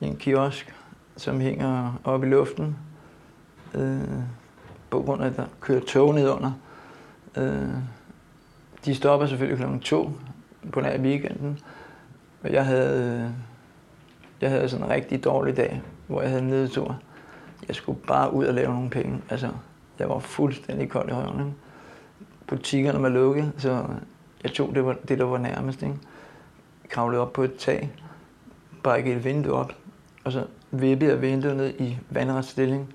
en 0.00 0.16
kiosk, 0.16 0.74
som 1.16 1.40
hænger 1.40 2.00
oppe 2.04 2.26
i 2.26 2.30
luften, 2.30 2.76
øh, 3.74 4.00
på 4.90 5.02
grund 5.02 5.22
af, 5.22 5.26
at 5.26 5.36
der 5.36 5.46
kører 5.60 5.80
tog 5.80 6.14
ned 6.14 6.30
under. 6.30 6.52
Øh, 7.36 7.68
de 8.84 8.94
stopper 8.94 9.26
selvfølgelig 9.26 9.66
kl. 9.66 9.78
2 9.80 10.10
på 10.72 10.80
nær 10.80 10.94
i 10.94 11.00
weekenden. 11.00 11.58
Og 12.42 12.52
jeg 12.52 12.66
havde, 12.66 13.24
øh, 13.24 13.30
jeg 14.40 14.50
havde 14.50 14.68
sådan 14.68 14.86
en 14.86 14.90
rigtig 14.90 15.24
dårlig 15.24 15.56
dag, 15.56 15.82
hvor 16.06 16.20
jeg 16.20 16.30
havde 16.30 16.42
en 16.42 16.48
nedtur. 16.48 17.00
Jeg 17.68 17.76
skulle 17.76 17.98
bare 18.06 18.32
ud 18.32 18.44
og 18.44 18.54
lave 18.54 18.72
nogle 18.74 18.90
penge. 18.90 19.22
Altså, 19.30 19.48
jeg 19.98 20.08
var 20.08 20.18
fuldstændig 20.18 20.88
kold 20.88 21.08
i 21.08 21.12
røven. 21.12 21.54
Butikkerne 22.46 23.02
var 23.02 23.08
lukket, 23.08 23.52
så 23.58 23.84
jeg 24.42 24.52
tog 24.52 24.74
det, 24.74 25.08
det 25.08 25.18
der 25.18 25.24
var 25.24 25.38
nærmest. 25.38 25.82
Ikke? 25.82 25.94
Kravlede 26.88 27.22
op 27.22 27.32
på 27.32 27.42
et 27.42 27.56
tag, 27.56 27.92
brækkede 28.82 29.16
et 29.16 29.24
vindue 29.24 29.52
op, 29.52 29.72
og 30.24 30.32
så 30.32 30.44
vippede 30.70 31.10
jeg 31.10 31.22
vinduet 31.22 31.56
ned 31.56 31.74
i 31.78 31.98
vandret 32.10 32.44
stilling, 32.44 32.94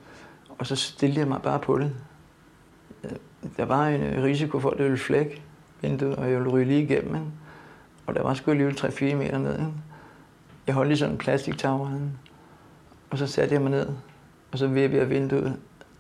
og 0.58 0.68
så 0.68 0.76
stillede 0.76 1.20
jeg 1.20 1.28
mig 1.28 1.42
bare 1.42 1.60
på 1.60 1.78
det. 1.78 1.92
Øh, 3.04 3.12
der 3.58 3.66
var 3.66 3.88
en 3.88 4.02
øh, 4.02 4.24
risiko 4.24 4.60
for, 4.60 4.70
at 4.70 4.78
det 4.78 4.86
ville 4.86 4.98
flække 4.98 5.42
vinduet, 5.82 6.16
og 6.16 6.32
jeg 6.32 6.38
ville 6.38 6.52
ryge 6.52 6.66
lige 6.66 6.84
igennem. 6.84 7.16
Ikke? 7.16 7.28
Og 8.06 8.16
der 8.16 8.24
var 8.24 8.34
sgu 8.34 8.52
alligevel 8.52 8.76
3-4 8.76 9.16
meter 9.16 9.38
ned. 9.38 9.54
Ikke? 9.54 9.72
Jeg 10.68 10.76
holdt 10.76 10.88
lige 10.88 10.98
sådan 10.98 11.14
en 11.14 11.18
plastiktagre, 11.18 12.00
og 13.10 13.18
så 13.18 13.28
satte 13.28 13.54
jeg 13.54 13.62
mig 13.62 13.72
ned, 13.72 13.90
og 14.52 14.58
så 14.58 14.68
vippede 14.68 15.02
jeg 15.02 15.10
vinduet 15.10 15.58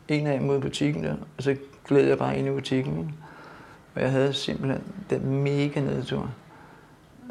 en 0.07 0.27
af 0.27 0.41
mod 0.41 0.61
butikken 0.61 1.03
der, 1.03 1.15
og 1.37 1.43
så 1.43 1.55
gled 1.87 2.07
jeg 2.07 2.17
bare 2.17 2.37
ind 2.37 2.47
i 2.47 2.51
butikken. 2.51 2.99
Ikke? 2.99 3.13
Og 3.95 4.01
jeg 4.01 4.11
havde 4.11 4.33
simpelthen 4.33 4.83
den 5.09 5.43
mega 5.43 5.79
nedtur. 5.79 6.29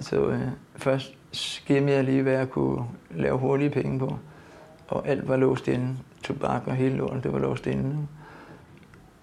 Så 0.00 0.26
øh, 0.26 0.48
først 0.76 1.14
skimmede 1.32 1.96
jeg 1.96 2.04
lige, 2.04 2.22
hvad 2.22 2.32
jeg 2.32 2.50
kunne 2.50 2.84
lave 3.10 3.38
hurtige 3.38 3.70
penge 3.70 3.98
på. 3.98 4.18
Og 4.88 5.08
alt 5.08 5.28
var 5.28 5.36
låst 5.36 5.68
inde. 5.68 5.96
Tobak 6.22 6.62
og 6.66 6.74
hele 6.74 6.96
lorten, 6.96 7.22
det 7.22 7.32
var 7.32 7.38
låst 7.38 7.66
inde. 7.66 8.06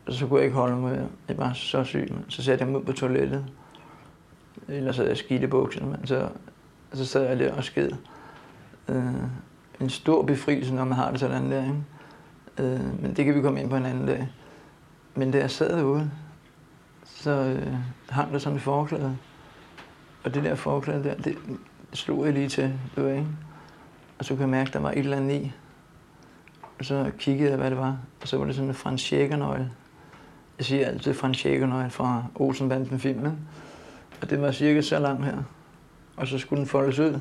Og 0.06 0.13
så 0.13 0.28
kunne 0.28 0.38
jeg 0.38 0.46
ikke 0.46 0.58
holde 0.58 0.75
mig. 0.75 1.08
Jeg 1.28 1.38
var 1.38 1.54
så 1.54 1.84
syg. 1.84 2.13
Så 2.28 2.44
satte 2.44 2.63
jeg 2.63 2.72
mig 2.72 2.82
ud 2.82 2.86
på 2.86 2.92
toilettet. 2.92 3.46
Ellers 4.68 4.98
havde 4.98 5.10
jeg 5.10 5.18
skidt 5.18 5.44
i 5.44 5.48
bukserne. 5.48 5.92
Men 5.92 6.08
så, 6.08 6.30
så 6.94 7.06
sad 7.06 7.28
jeg 7.28 7.40
der 7.40 7.54
og 7.54 7.63
sked. 7.63 7.92
Øh, 8.88 9.13
en 9.82 9.90
stor 9.90 10.24
befrielse, 10.24 10.74
når 10.74 10.84
man 10.84 10.98
har 10.98 11.12
det 11.12 11.20
sådan 11.20 11.51
der. 11.51 11.63
Ikke? 11.63 12.74
Øh, 12.74 13.01
men 13.01 13.13
det 13.16 13.25
kan 13.25 13.36
vi 13.36 13.42
komme 13.42 13.62
ind 13.62 13.70
på 13.70 13.75
en 13.75 13.86
anden 13.86 14.08
dag. 14.08 14.28
Men 15.16 15.32
da 15.32 15.38
jeg 15.38 15.51
sad 15.51 15.78
derude, 15.78 16.12
så 17.06 17.32
øh, 17.32 17.74
hang 18.10 18.34
der 18.34 18.40
sådan 18.40 18.56
et 18.56 18.62
forklæde. 18.62 19.18
Og 20.24 20.34
det 20.34 20.44
der 20.44 20.56
forklæde 20.56 21.04
der, 21.04 21.16
det, 21.16 21.38
slog 21.94 22.25
jeg 22.25 22.34
lige 22.34 22.50
til, 22.50 22.74
du 22.96 23.01
ved, 23.01 23.12
ikke? 23.12 23.28
Og 24.20 24.25
så 24.25 24.34
kunne 24.34 24.42
jeg 24.42 24.50
mærke, 24.50 24.68
at 24.68 24.74
der 24.74 24.80
var 24.80 24.92
et 24.92 24.98
eller 24.98 25.18
andet 25.18 25.42
i. 25.42 25.51
Og 26.80 26.86
så 26.86 27.12
kiggede 27.20 27.50
jeg, 27.50 27.58
hvad 27.58 27.70
det 27.70 27.78
var. 27.78 27.98
Og 28.22 28.28
så 28.28 28.38
var 28.38 28.46
det 28.46 28.56
sådan 28.56 28.70
en 28.70 28.75
Frans 28.75 29.13
Schäger-nøgle. 29.13 29.66
Jeg 30.58 30.66
siger 30.66 30.88
altid 30.88 31.13
Frans 31.13 31.46
Schäger-nøgle 31.46 31.90
fra 31.90 32.24
Olsenbanden 32.36 33.00
filmen. 33.00 33.40
Og 34.22 34.30
det 34.30 34.42
var 34.42 34.51
cirka 34.51 34.82
så 34.82 35.00
lang 35.00 35.25
her. 35.25 35.38
Og 36.18 36.28
så 36.28 36.38
skulle 36.38 36.60
den 36.60 36.68
foldes 36.68 37.00
ud. 37.00 37.20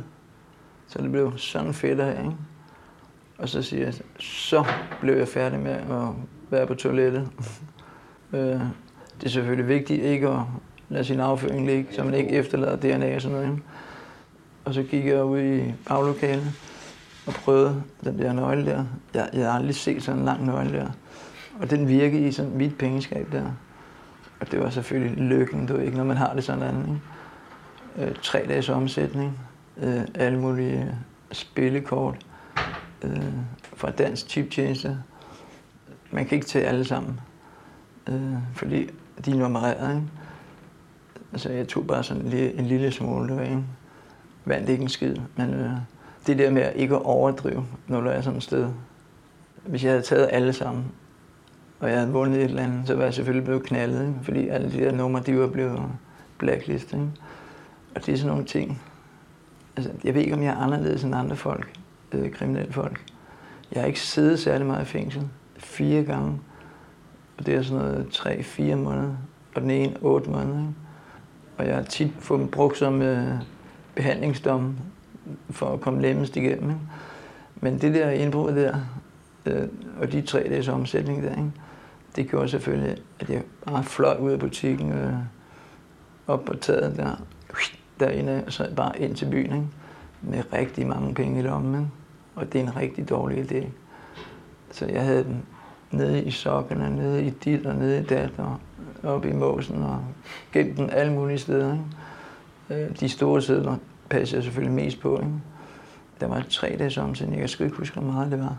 Så 0.87 1.02
det 1.02 1.12
blev 1.12 1.38
sådan 1.38 1.75
fedt 1.75 1.99
her, 1.99 2.19
ikke? 2.19 2.37
Og 3.38 3.49
så 3.49 3.62
siger 3.62 3.85
jeg, 3.85 3.95
så 4.19 4.64
blev 5.00 5.16
jeg 5.16 5.28
færdig 5.28 5.61
med 5.61 5.73
at 5.73 6.09
være 6.50 6.66
på 6.66 6.75
toilettet. 6.75 7.30
Øh, 8.33 8.61
det 9.21 9.26
er 9.26 9.28
selvfølgelig 9.28 9.69
vigtigt 9.69 10.02
ikke 10.02 10.28
at 10.28 10.40
lade 10.90 11.04
sin 11.04 11.20
afføring 11.20 11.66
ligge, 11.66 11.94
så 11.94 12.04
man 12.04 12.14
ikke 12.14 12.30
efterlader 12.30 12.76
DNA 12.76 13.14
og 13.14 13.23
sådan 13.23 13.37
noget. 13.37 13.59
Og 14.64 14.75
så 14.75 14.82
gik 14.82 15.06
jeg 15.06 15.25
ud 15.25 15.40
i 15.40 15.75
baglokalet 15.88 16.52
og 17.26 17.32
prøvede 17.32 17.82
den 18.04 18.18
der 18.18 18.32
nøgle 18.32 18.66
der. 18.66 18.85
Jeg, 19.14 19.30
jeg 19.32 19.52
har 19.52 19.59
aldrig 19.59 19.75
set 19.75 20.02
sådan 20.02 20.18
en 20.18 20.25
lang 20.25 20.47
nøgle 20.47 20.73
der. 20.73 20.88
Og 21.61 21.70
den 21.70 21.88
virkede 21.88 22.28
i 22.28 22.32
sådan 22.32 22.56
mit 22.56 22.78
pengeskab 22.78 23.32
der. 23.32 23.44
Og 24.40 24.50
det 24.50 24.61
var 24.61 24.70
selvfølgelig 24.70 25.25
lykken, 25.25 25.66
du 25.66 25.76
ikke, 25.76 25.97
når 25.97 26.04
man 26.04 26.16
har 26.16 26.35
det 26.35 26.44
sådan 26.44 27.00
ikke? 27.97 28.11
Øh, 28.11 28.16
tre 28.23 28.44
dages 28.49 28.68
omsætning, 28.68 29.38
øh, 29.76 30.00
alle 30.14 30.40
mulige 30.40 30.82
øh, 30.82 30.94
spillekort 31.32 32.26
øh, 33.02 33.23
fra 33.76 33.90
dansk 33.90 34.28
chiptjeneste. 34.28 34.99
Man 36.11 36.26
kan 36.26 36.37
ikke 36.37 36.47
tage 36.47 36.66
alle 36.66 36.85
sammen, 36.85 37.20
øh, 38.09 38.35
fordi 38.54 38.90
de 39.25 39.30
er 39.30 39.35
nummereret. 39.35 39.94
Ikke? 39.97 40.06
Altså, 41.32 41.52
jeg 41.52 41.68
tog 41.68 41.87
bare 41.87 42.04
sådan 42.04 42.22
en 42.22 42.28
lille, 42.28 42.58
en 42.58 42.66
lille 42.66 42.92
smule, 42.92 43.28
du 43.28 43.34
ved, 43.34 43.44
ikke? 43.44 43.64
Vandt 44.44 44.68
ikke 44.68 44.82
en 44.82 44.88
skid, 44.88 45.16
men 45.37 45.54
øh, 45.54 45.70
det 46.26 46.38
der 46.38 46.50
med 46.50 46.62
at 46.62 46.76
ikke 46.76 46.94
at 46.94 47.02
overdrive, 47.02 47.66
når 47.88 48.00
du 48.00 48.08
er 48.08 48.20
sådan 48.20 48.37
et 48.37 48.42
sted. 48.42 48.68
Hvis 49.66 49.84
jeg 49.84 49.92
havde 49.92 50.02
taget 50.02 50.28
alle 50.32 50.52
sammen, 50.52 50.84
og 51.80 51.90
jeg 51.90 51.99
havde 51.99 52.12
vundet 52.12 52.38
et 52.38 52.44
eller 52.44 52.62
andet, 52.62 52.87
så 52.87 52.94
var 52.94 53.04
jeg 53.04 53.14
selvfølgelig 53.14 53.44
blevet 53.44 53.62
knaldet, 53.62 54.00
ikke? 54.00 54.18
fordi 54.22 54.49
alle 54.49 54.72
de 54.72 54.78
der 54.78 54.92
numre, 54.92 55.20
de 55.20 55.38
var 55.38 55.46
blevet 55.46 55.82
blacklistet. 56.38 56.92
Ikke? 56.92 57.10
Og 57.94 58.06
det 58.06 58.12
er 58.12 58.16
sådan 58.16 58.30
nogle 58.30 58.44
ting. 58.44 58.82
Altså, 59.76 59.92
jeg 60.04 60.14
ved 60.14 60.22
ikke, 60.22 60.34
om 60.34 60.42
jeg 60.42 60.50
er 60.50 60.56
anderledes 60.56 61.04
end 61.04 61.14
andre 61.14 61.37
folk, 61.37 61.72
øh, 62.12 62.30
kriminelle 62.30 62.72
folk. 62.72 63.04
Jeg 63.72 63.82
har 63.82 63.87
ikke 63.87 64.00
siddet 64.00 64.38
særlig 64.38 64.66
meget 64.66 64.82
i 64.82 64.84
fængsel. 64.84 65.28
Fire 65.56 66.04
gange. 66.04 66.40
Og 67.38 67.46
det 67.46 67.54
er 67.54 67.62
sådan 67.62 67.84
noget 67.84 68.08
tre-fire 68.12 68.76
måneder. 68.76 69.14
Og 69.54 69.62
den 69.62 69.70
ene 69.70 69.96
otte 70.02 70.30
måneder. 70.30 70.58
Ikke? 70.58 70.75
Og 71.61 71.67
jeg 71.67 71.75
har 71.75 71.83
tit 71.83 72.12
fået 72.19 72.40
dem 72.40 72.49
brugt 72.49 72.79
som 72.79 73.02
øh, 73.02 73.35
behandlingsdom 73.95 74.76
for 75.50 75.73
at 75.73 75.81
komme 75.81 76.02
lemmest 76.02 76.37
igennem. 76.37 76.71
Ikke? 76.71 76.81
Men 77.57 77.81
det 77.81 77.95
der 77.95 78.11
indbrud 78.11 78.52
der, 78.52 78.76
øh, 79.47 79.69
og 79.99 80.12
de 80.12 80.23
tre 80.23 80.49
dages 80.49 80.69
omsætning 80.69 81.23
der, 81.23 81.31
ikke? 81.31 81.52
det 82.17 82.31
gjorde 82.31 82.49
selvfølgelig, 82.49 82.97
at 83.21 83.31
jeg 83.31 83.43
bare 83.67 83.85
fløj 83.85 84.17
ud 84.17 84.31
af 84.31 84.38
butikken, 84.38 84.93
øh, 84.93 85.12
op 86.26 86.45
på 86.45 86.57
taget 86.57 86.97
der, 86.97 87.23
derinde, 88.00 88.43
og 88.47 88.52
så 88.52 88.71
bare 88.76 89.00
ind 89.00 89.17
til 89.17 89.26
byen, 89.31 89.55
ikke? 89.55 89.67
med 90.23 90.43
rigtig 90.52 90.87
mange 90.87 91.14
penge 91.14 91.38
i 91.38 91.43
lommen. 91.43 91.75
Ikke? 91.75 91.90
Og 92.35 92.52
det 92.52 92.61
er 92.61 92.62
en 92.62 92.76
rigtig 92.76 93.09
dårlig 93.09 93.52
idé. 93.52 93.67
Så 94.71 94.87
jeg 94.87 95.05
havde 95.05 95.25
den 95.25 95.43
nede 95.90 96.25
i 96.25 96.30
sokkerne, 96.30 96.97
nede 96.97 97.25
i 97.26 97.30
dit 97.30 97.66
og 97.66 97.75
nede 97.75 98.00
i 98.00 98.02
dat 98.02 98.30
og 98.38 98.59
oppe 99.02 99.30
i 99.30 99.32
måsen 99.32 99.82
og 99.82 100.04
gemt 100.52 100.76
den 100.76 100.90
alle 100.90 101.12
mulige 101.12 101.38
steder. 101.38 101.73
Ikke? 101.73 102.85
Øh, 102.85 103.00
de 103.00 103.09
store 103.09 103.42
sædler 103.42 103.76
passer 104.11 104.37
jeg 104.37 104.44
selvfølgelig 104.44 104.75
mest 104.75 105.00
på. 105.00 105.16
Ikke? 105.16 105.32
Der 106.20 106.26
var 106.26 106.44
tre 106.50 106.76
dage 106.78 106.90
som 106.90 107.14
siden, 107.14 107.35
jeg 107.35 107.50
kan 107.50 107.64
ikke 107.66 107.76
huske, 107.76 108.00
hvor 108.00 108.12
meget 108.12 108.30
det 108.30 108.40
var. 108.40 108.56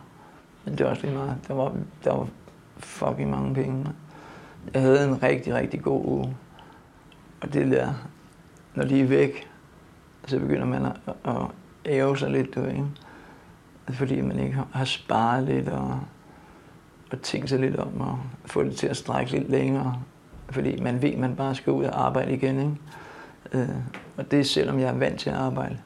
Men 0.65 0.77
det 0.77 0.85
var 0.85 0.89
også 0.89 1.03
lige 1.03 1.15
meget. 1.15 1.37
Der 1.47 1.53
var, 1.53 1.75
der 2.03 2.13
var 2.13 2.27
fucking 2.77 3.29
mange 3.29 3.53
penge. 3.53 3.85
Jeg 4.73 4.81
havde 4.81 5.07
en 5.07 5.23
rigtig, 5.23 5.53
rigtig 5.53 5.81
god 5.81 6.05
uge. 6.05 6.35
Og 7.41 7.53
det 7.53 7.71
der, 7.71 7.93
når 8.75 8.83
de 8.83 9.01
er 9.01 9.05
væk, 9.05 9.47
så 10.25 10.39
begynder 10.39 10.65
man 10.65 10.85
at, 10.85 10.93
at 11.25 11.35
æve 11.85 12.17
sig 12.17 12.31
lidt, 12.31 12.55
du 12.55 12.65
ikke? 12.65 12.85
Fordi 13.89 14.21
man 14.21 14.39
ikke 14.39 14.57
har 14.73 14.85
sparet 14.85 15.43
lidt 15.43 15.69
og, 15.69 15.99
at 17.11 17.21
tænke 17.21 17.47
sig 17.47 17.59
lidt 17.59 17.75
om 17.75 18.01
og 18.01 18.19
få 18.45 18.63
det 18.63 18.75
til 18.75 18.87
at 18.87 18.97
strække 18.97 19.31
lidt 19.31 19.49
længere. 19.49 20.01
Fordi 20.49 20.81
man 20.81 21.01
ved, 21.01 21.11
at 21.11 21.19
man 21.19 21.35
bare 21.35 21.55
skal 21.55 21.73
ud 21.73 21.83
og 21.83 22.05
arbejde 22.05 22.33
igen, 22.33 22.59
ikke? 22.59 23.63
Øh, 23.63 23.75
og 24.17 24.31
det 24.31 24.39
er 24.39 24.43
selvom 24.43 24.79
jeg 24.79 24.89
er 24.89 24.97
vant 24.97 25.19
til 25.19 25.29
at 25.29 25.35
arbejde. 25.35 25.77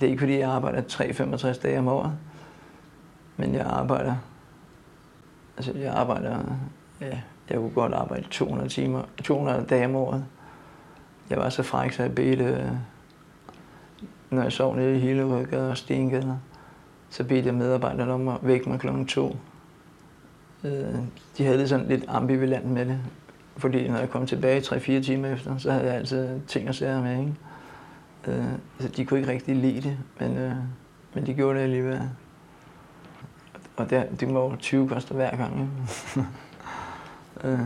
Det 0.00 0.06
er 0.06 0.10
ikke 0.10 0.20
fordi, 0.20 0.38
jeg 0.38 0.50
arbejder 0.50 0.82
3-65 0.82 1.62
dage 1.62 1.78
om 1.78 1.88
året. 1.88 2.12
Men 3.36 3.54
jeg 3.54 3.66
arbejder, 3.66 4.16
altså 5.56 5.72
jeg 5.72 5.92
arbejder, 5.92 6.38
ja, 7.00 7.20
jeg 7.50 7.58
kunne 7.58 7.70
godt 7.70 7.94
arbejde 7.94 8.26
200 8.30 8.68
timer, 8.68 9.02
200 9.24 9.66
dage 9.68 9.86
om 9.86 9.96
året. 9.96 10.24
Jeg 11.30 11.38
var 11.38 11.48
så 11.48 11.62
fræk, 11.62 11.92
så 11.92 12.02
jeg 12.02 12.14
bedte, 12.14 12.44
øh, 12.44 12.70
når 14.30 14.42
jeg 14.42 14.52
sov 14.52 14.76
nede 14.76 14.96
i 14.96 15.00
Hillerødgade 15.00 15.70
og 15.70 15.76
Stengade, 15.76 16.38
så 17.10 17.24
bedte 17.24 17.46
jeg 17.46 17.54
medarbejderne 17.54 18.12
om 18.12 18.28
at 18.28 18.38
vække 18.42 18.68
mig 18.68 18.80
klokken 18.80 19.06
to. 19.06 19.36
Øh, 20.64 20.94
de 21.38 21.44
havde 21.44 21.58
det 21.58 21.68
sådan 21.68 21.86
lidt 21.86 22.04
ambivalent 22.08 22.66
med 22.66 22.86
det, 22.86 22.98
fordi 23.56 23.88
når 23.88 23.98
jeg 23.98 24.10
kom 24.10 24.26
tilbage 24.26 24.60
3-4 24.60 25.02
timer 25.02 25.28
efter, 25.28 25.58
så 25.58 25.72
havde 25.72 25.86
jeg 25.86 25.94
altid 25.94 26.40
ting 26.46 26.68
at 26.68 26.74
sige 26.74 27.02
med. 27.02 27.18
Ikke? 27.18 27.34
Øh, 28.26 28.52
altså, 28.80 28.96
de 28.96 29.04
kunne 29.04 29.20
ikke 29.20 29.32
rigtig 29.32 29.56
lide 29.56 29.80
det, 29.80 29.98
men, 30.20 30.36
øh, 30.36 30.54
men 31.14 31.26
de 31.26 31.34
gjorde 31.34 31.58
det 31.58 31.64
alligevel. 31.64 32.00
Og 33.76 33.90
der, 33.90 34.04
det 34.20 34.34
var 34.34 34.40
jo 34.40 34.56
20 34.56 34.88
koster 34.88 35.14
hver 35.14 35.36
gang. 35.36 35.60
Ikke? 35.60 36.28
øh, 37.48 37.60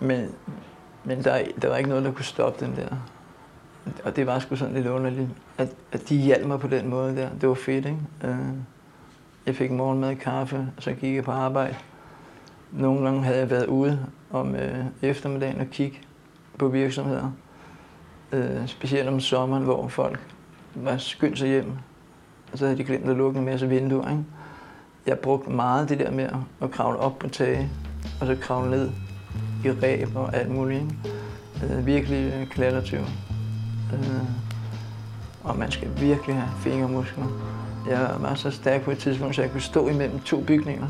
men 0.00 0.28
men 1.04 1.24
der, 1.24 1.42
der 1.62 1.68
var 1.68 1.76
ikke 1.76 1.88
noget, 1.88 2.04
der 2.04 2.12
kunne 2.12 2.24
stoppe 2.24 2.66
den 2.66 2.76
der. 2.76 2.96
Og 4.04 4.16
det 4.16 4.26
var 4.26 4.38
sgu 4.38 4.56
sådan 4.56 4.74
lidt 4.74 4.86
underligt, 4.86 5.28
at, 5.58 5.68
at 5.92 6.08
de 6.08 6.16
hjalp 6.16 6.46
mig 6.46 6.60
på 6.60 6.68
den 6.68 6.88
måde 6.88 7.16
der. 7.16 7.28
Det 7.40 7.48
var 7.48 7.54
fedt, 7.54 7.86
ikke? 7.86 7.98
Øh, 8.24 8.38
jeg 9.46 9.56
fik 9.56 9.70
morgenmad, 9.70 10.16
kaffe, 10.16 10.56
og 10.76 10.82
så 10.82 10.92
gik 10.92 11.14
jeg 11.14 11.24
på 11.24 11.30
arbejde. 11.30 11.74
Nogle 12.72 13.04
gange 13.04 13.22
havde 13.22 13.38
jeg 13.38 13.50
været 13.50 13.66
ude 13.66 14.06
om 14.30 14.54
øh, 14.54 14.84
eftermiddagen 15.02 15.60
og 15.60 15.66
kigge 15.66 16.00
på 16.58 16.68
virksomheder. 16.68 17.30
Øh, 18.32 18.66
specielt 18.66 19.08
om 19.08 19.20
sommeren, 19.20 19.62
hvor 19.62 19.88
folk 19.88 20.20
var 20.74 20.96
skyndt 20.96 21.38
sig 21.38 21.48
hjem. 21.48 21.72
Og 22.52 22.58
så 22.58 22.64
havde 22.64 22.78
de 22.78 22.84
glemt 22.84 23.10
at 23.10 23.16
lukke 23.16 23.38
en 23.38 23.44
masse 23.44 23.68
vinduer. 23.68 24.10
Ikke? 24.10 24.24
Jeg 25.06 25.18
brugte 25.18 25.50
meget 25.50 25.88
det 25.88 25.98
der 25.98 26.10
med 26.10 26.28
at 26.60 26.70
kravle 26.70 26.98
op 26.98 27.18
på 27.18 27.28
tage, 27.28 27.70
og 28.20 28.26
så 28.26 28.36
kravle 28.40 28.70
ned 28.70 28.90
i 29.64 29.70
ræb 29.70 30.16
og 30.16 30.36
alt 30.36 30.50
muligt. 30.50 30.82
Ikke? 30.82 31.74
Øh, 31.74 31.86
virkelig 31.86 32.32
øh, 32.34 32.46
klatretyv. 32.46 33.00
Øh, 33.92 34.22
og 35.44 35.58
man 35.58 35.70
skal 35.70 35.88
virkelig 36.00 36.36
have 36.36 36.60
fingermuskler. 36.60 37.24
Jeg 37.88 38.10
var 38.20 38.34
så 38.34 38.50
stærk 38.50 38.82
på 38.82 38.90
et 38.90 38.98
tidspunkt, 38.98 39.34
så 39.34 39.42
jeg 39.42 39.50
kunne 39.50 39.60
stå 39.60 39.88
imellem 39.88 40.20
to 40.20 40.40
bygninger. 40.40 40.86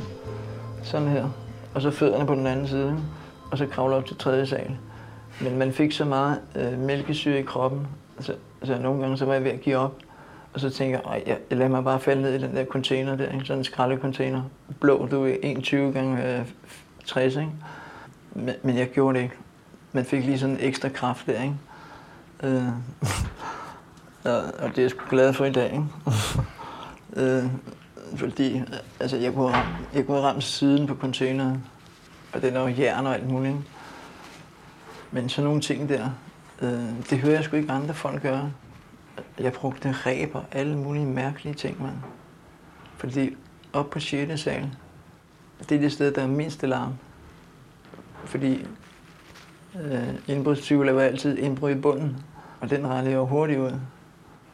Sådan 0.82 1.08
her. 1.08 1.28
Og 1.74 1.82
så 1.82 1.90
fødderne 1.90 2.26
på 2.26 2.34
den 2.34 2.46
anden 2.46 2.68
side. 2.68 2.86
Ikke? 2.86 3.02
Og 3.50 3.58
så 3.58 3.66
kravle 3.66 3.94
op 3.94 4.06
til 4.06 4.16
tredje 4.16 4.46
sal. 4.46 4.76
Men 5.40 5.58
man 5.58 5.72
fik 5.72 5.92
så 5.92 6.04
meget 6.04 6.40
øh, 6.56 6.78
mælkesyre 6.78 7.38
i 7.38 7.42
kroppen, 7.42 7.86
så, 8.20 8.34
så 8.62 8.78
nogle 8.78 9.00
gange 9.00 9.16
så 9.18 9.24
var 9.24 9.32
jeg 9.32 9.44
ved 9.44 9.50
at 9.50 9.60
give 9.60 9.76
op. 9.76 9.94
Og 10.52 10.60
så 10.60 10.70
tænker 10.70 10.98
jeg, 11.04 11.22
jeg, 11.26 11.38
jeg 11.50 11.58
lader 11.58 11.70
mig 11.70 11.84
bare 11.84 12.00
falde 12.00 12.22
ned 12.22 12.34
i 12.34 12.38
den 12.38 12.56
der 12.56 12.64
container 12.64 13.16
der, 13.16 13.28
sådan 13.44 13.58
en 13.58 13.64
skraldecontainer. 13.64 14.42
Blå, 14.80 15.08
du 15.10 15.24
er 15.24 15.34
21 15.42 15.92
gange 15.92 16.38
øh, 16.38 16.46
60, 17.04 17.36
ikke? 17.36 17.50
Men, 18.34 18.54
men 18.62 18.78
jeg 18.78 18.90
gjorde 18.90 19.18
det 19.18 19.24
ikke. 19.24 19.34
Man 19.92 20.04
fik 20.04 20.24
lige 20.24 20.38
sådan 20.38 20.54
en 20.54 20.60
ekstra 20.60 20.88
kraft 20.88 21.26
der, 21.26 21.42
ikke? 21.42 21.54
Øh, 22.42 22.68
og, 24.34 24.42
og 24.58 24.68
det 24.68 24.78
er 24.78 24.82
jeg 24.82 24.90
sgu 24.90 25.04
glad 25.10 25.32
for 25.32 25.44
i 25.44 25.52
dag, 25.52 25.72
ikke? 25.72 25.84
øh, 27.16 27.44
fordi 28.16 28.62
altså, 29.00 29.16
jeg, 29.16 29.32
kunne 29.32 29.56
jeg 29.94 30.06
kunne 30.06 30.20
ramme 30.20 30.42
siden 30.42 30.86
på 30.86 30.94
containeren, 30.94 31.64
og 32.32 32.42
den 32.42 32.56
er 32.56 32.60
jo 32.60 32.74
jern 32.78 33.06
og 33.06 33.14
alt 33.14 33.30
muligt. 33.30 33.56
Men 35.10 35.28
sådan 35.28 35.44
nogle 35.44 35.60
ting 35.60 35.88
der, 35.88 36.10
øh, 36.62 37.10
det 37.10 37.18
hører 37.18 37.34
jeg 37.34 37.44
sgu 37.44 37.56
ikke 37.56 37.72
andre 37.72 37.94
folk 37.94 38.22
gøre. 38.22 38.52
Jeg 39.38 39.52
brugte 39.52 39.92
ræber, 39.92 40.42
alle 40.52 40.76
mulige 40.76 41.06
mærkelige 41.06 41.54
ting, 41.54 41.82
man. 41.82 41.94
Fordi 42.96 43.36
op 43.72 43.90
på 43.90 44.00
6. 44.00 44.40
sal, 44.40 44.70
det 45.68 45.72
er 45.76 45.80
det 45.80 45.92
sted, 45.92 46.12
der 46.12 46.22
er 46.22 46.26
mindst 46.26 46.64
alarm. 46.64 46.92
Fordi 48.24 48.66
øh, 49.82 50.08
indbrudstyve 50.28 50.86
laver 50.86 51.00
altid 51.00 51.38
indbrud 51.38 51.70
i 51.70 51.74
bunden, 51.74 52.16
og 52.60 52.70
den 52.70 52.86
rettede 52.86 53.10
jeg 53.10 53.16
jo 53.16 53.26
hurtigt 53.26 53.60
ud. 53.60 53.72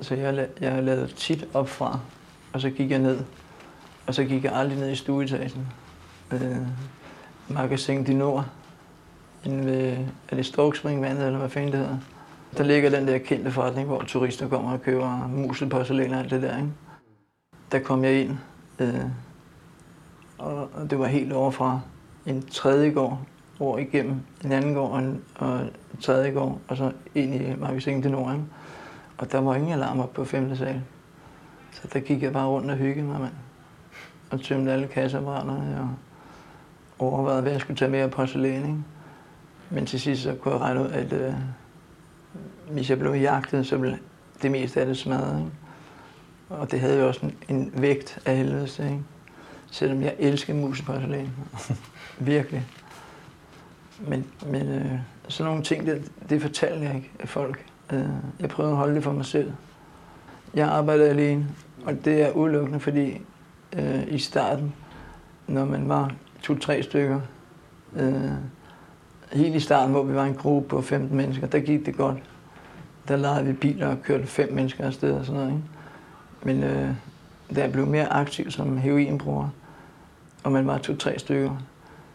Så 0.00 0.14
jeg, 0.14 0.48
jeg 0.60 0.82
lavede 0.82 1.06
tit 1.06 1.48
op 1.54 1.68
fra, 1.68 2.00
og 2.52 2.60
så 2.60 2.70
gik 2.70 2.90
jeg 2.90 2.98
ned. 2.98 3.20
Og 4.06 4.14
så 4.14 4.24
gik 4.24 4.44
jeg 4.44 4.52
aldrig 4.52 4.78
ned 4.78 4.90
i 4.90 4.94
stueetagen. 4.94 5.66
Øh, 6.32 6.56
Magasin 7.48 8.06
de 8.06 8.14
Nord, 8.14 8.46
inde 9.44 9.66
ved, 9.66 9.96
er 10.28 10.36
det 10.36 10.46
Storkspringvandet, 10.46 11.26
eller 11.26 11.38
hvad 11.38 11.48
fanden 11.48 11.72
det 11.72 11.78
hedder. 11.78 11.98
Der 12.56 12.64
ligger 12.64 12.90
den 12.90 13.08
der 13.08 13.18
kendte 13.18 13.50
forretning, 13.50 13.88
hvor 13.88 14.02
turister 14.02 14.48
kommer 14.48 14.72
og 14.72 14.82
køber 14.82 15.28
muselporcelæn 15.28 16.12
og 16.12 16.18
alt 16.18 16.30
det 16.30 16.42
der. 16.42 16.56
Ikke? 16.56 16.68
Der 17.72 17.78
kom 17.78 18.04
jeg 18.04 18.20
ind, 18.20 18.36
øh, 18.78 19.04
og 20.38 20.68
det 20.90 20.98
var 20.98 21.06
helt 21.06 21.32
overfra 21.32 21.80
en 22.26 22.42
tredje 22.42 22.90
gård, 22.90 23.20
over 23.60 23.78
igennem 23.78 24.20
en 24.44 24.52
anden 24.52 24.74
gård 24.74 24.90
og 24.90 24.98
en, 24.98 25.22
og 25.34 25.60
en 25.60 26.00
tredje 26.00 26.30
gård, 26.30 26.58
og 26.68 26.76
så 26.76 26.92
ind 27.14 27.34
i 27.34 27.54
magasinet 27.58 28.02
til 28.02 28.12
Nord. 28.12 28.32
Ikke? 28.32 28.44
Og 29.18 29.32
der 29.32 29.40
var 29.40 29.54
ingen 29.54 29.72
alarm 29.72 30.00
op 30.00 30.12
på 30.12 30.24
femte 30.24 30.56
sal. 30.56 30.82
Så 31.72 31.88
der 31.92 32.00
gik 32.00 32.22
jeg 32.22 32.32
bare 32.32 32.46
rundt 32.46 32.70
og 32.70 32.76
hyggede 32.76 33.06
mig, 33.06 33.20
mand. 33.20 33.32
Og 34.30 34.40
tømte 34.40 34.72
alle 34.72 34.88
kasseapparaterne 34.88 35.80
og 35.80 35.88
overvejede, 37.06 37.42
hvad 37.42 37.52
jeg 37.52 37.60
skulle 37.60 37.78
tage 37.78 37.90
med 37.90 37.98
af 37.98 38.10
porcelæn. 38.10 38.62
Ikke? 38.62 38.78
Men 39.70 39.86
til 39.86 40.00
sidst 40.00 40.22
så 40.22 40.34
kunne 40.34 40.54
jeg 40.54 40.60
regne 40.60 40.80
ud, 40.80 40.88
at 40.88 41.12
øh, 41.12 41.34
hvis 42.70 42.90
jeg 42.90 42.98
blev 42.98 43.12
jagtet, 43.14 43.66
så 43.66 43.78
blev 43.78 43.92
det 44.42 44.50
meste 44.50 44.80
af 44.80 44.86
det 44.86 44.98
smadret. 44.98 45.38
Ikke? 45.38 45.50
Og 46.48 46.70
det 46.70 46.80
havde 46.80 47.00
jo 47.00 47.08
også 47.08 47.20
en, 47.26 47.34
en 47.48 47.72
vægt 47.76 48.18
af 48.26 48.36
helvede, 48.36 48.68
ikke? 48.84 49.00
Selvom 49.70 50.02
jeg 50.02 50.14
elsker 50.18 50.54
museporcelæn. 50.54 51.30
Virkelig. 52.18 52.66
Men, 54.00 54.26
men 54.46 54.68
øh, 54.68 54.92
sådan 55.28 55.50
nogle 55.50 55.64
ting, 55.64 55.86
det, 55.86 56.12
det 56.28 56.42
fortalte 56.42 56.84
jeg 56.84 56.94
ikke 56.96 57.10
af 57.18 57.28
folk. 57.28 57.66
Øh, 57.92 58.08
jeg 58.40 58.48
prøvede 58.48 58.72
at 58.72 58.78
holde 58.78 58.94
det 58.94 59.04
for 59.04 59.12
mig 59.12 59.24
selv. 59.24 59.52
Jeg 60.54 60.68
arbejder 60.68 61.06
alene, 61.06 61.46
og 61.84 62.04
det 62.04 62.22
er 62.22 62.30
udelukkende, 62.30 62.80
fordi 62.80 63.20
øh, 63.76 64.02
i 64.08 64.18
starten, 64.18 64.74
når 65.46 65.64
man 65.64 65.88
var 65.88 66.12
to-tre 66.42 66.82
stykker, 66.82 67.20
øh, 67.96 68.30
helt 69.32 69.54
i 69.54 69.60
starten, 69.60 69.92
hvor 69.92 70.02
vi 70.02 70.14
var 70.14 70.24
en 70.24 70.34
gruppe 70.34 70.68
på 70.68 70.82
15 70.82 71.16
mennesker, 71.16 71.46
der 71.46 71.58
gik 71.58 71.86
det 71.86 71.96
godt. 71.96 72.18
Der 73.08 73.16
lejede 73.16 73.46
vi 73.46 73.52
biler 73.52 73.86
og 73.86 74.02
kørte 74.02 74.26
fem 74.26 74.52
mennesker 74.52 74.84
afsted 74.84 75.12
og 75.12 75.24
sådan 75.24 75.40
noget. 75.40 75.52
Ikke? 75.52 75.62
Men 76.42 76.62
øh, 76.62 76.94
da 77.54 77.60
jeg 77.60 77.72
blev 77.72 77.86
mere 77.86 78.12
aktiv 78.12 78.50
som 78.50 78.78
heroinbruger, 78.78 79.48
og 80.44 80.52
man 80.52 80.66
var 80.66 80.78
to-tre 80.78 81.18
stykker, 81.18 81.56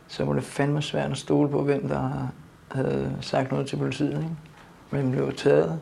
så 0.08 0.26
var 0.26 0.34
det 0.34 0.44
fandme 0.44 0.82
svært 0.82 1.12
at 1.12 1.18
stole 1.18 1.50
på, 1.50 1.64
hvem 1.64 1.88
der 1.88 2.28
havde 2.72 3.18
sagt 3.22 3.52
noget 3.52 3.68
til 3.68 3.78
politiet. 3.78 4.18
Ikke? 4.18 4.36
Men 4.92 5.12
blev 5.12 5.34
taget, 5.34 5.80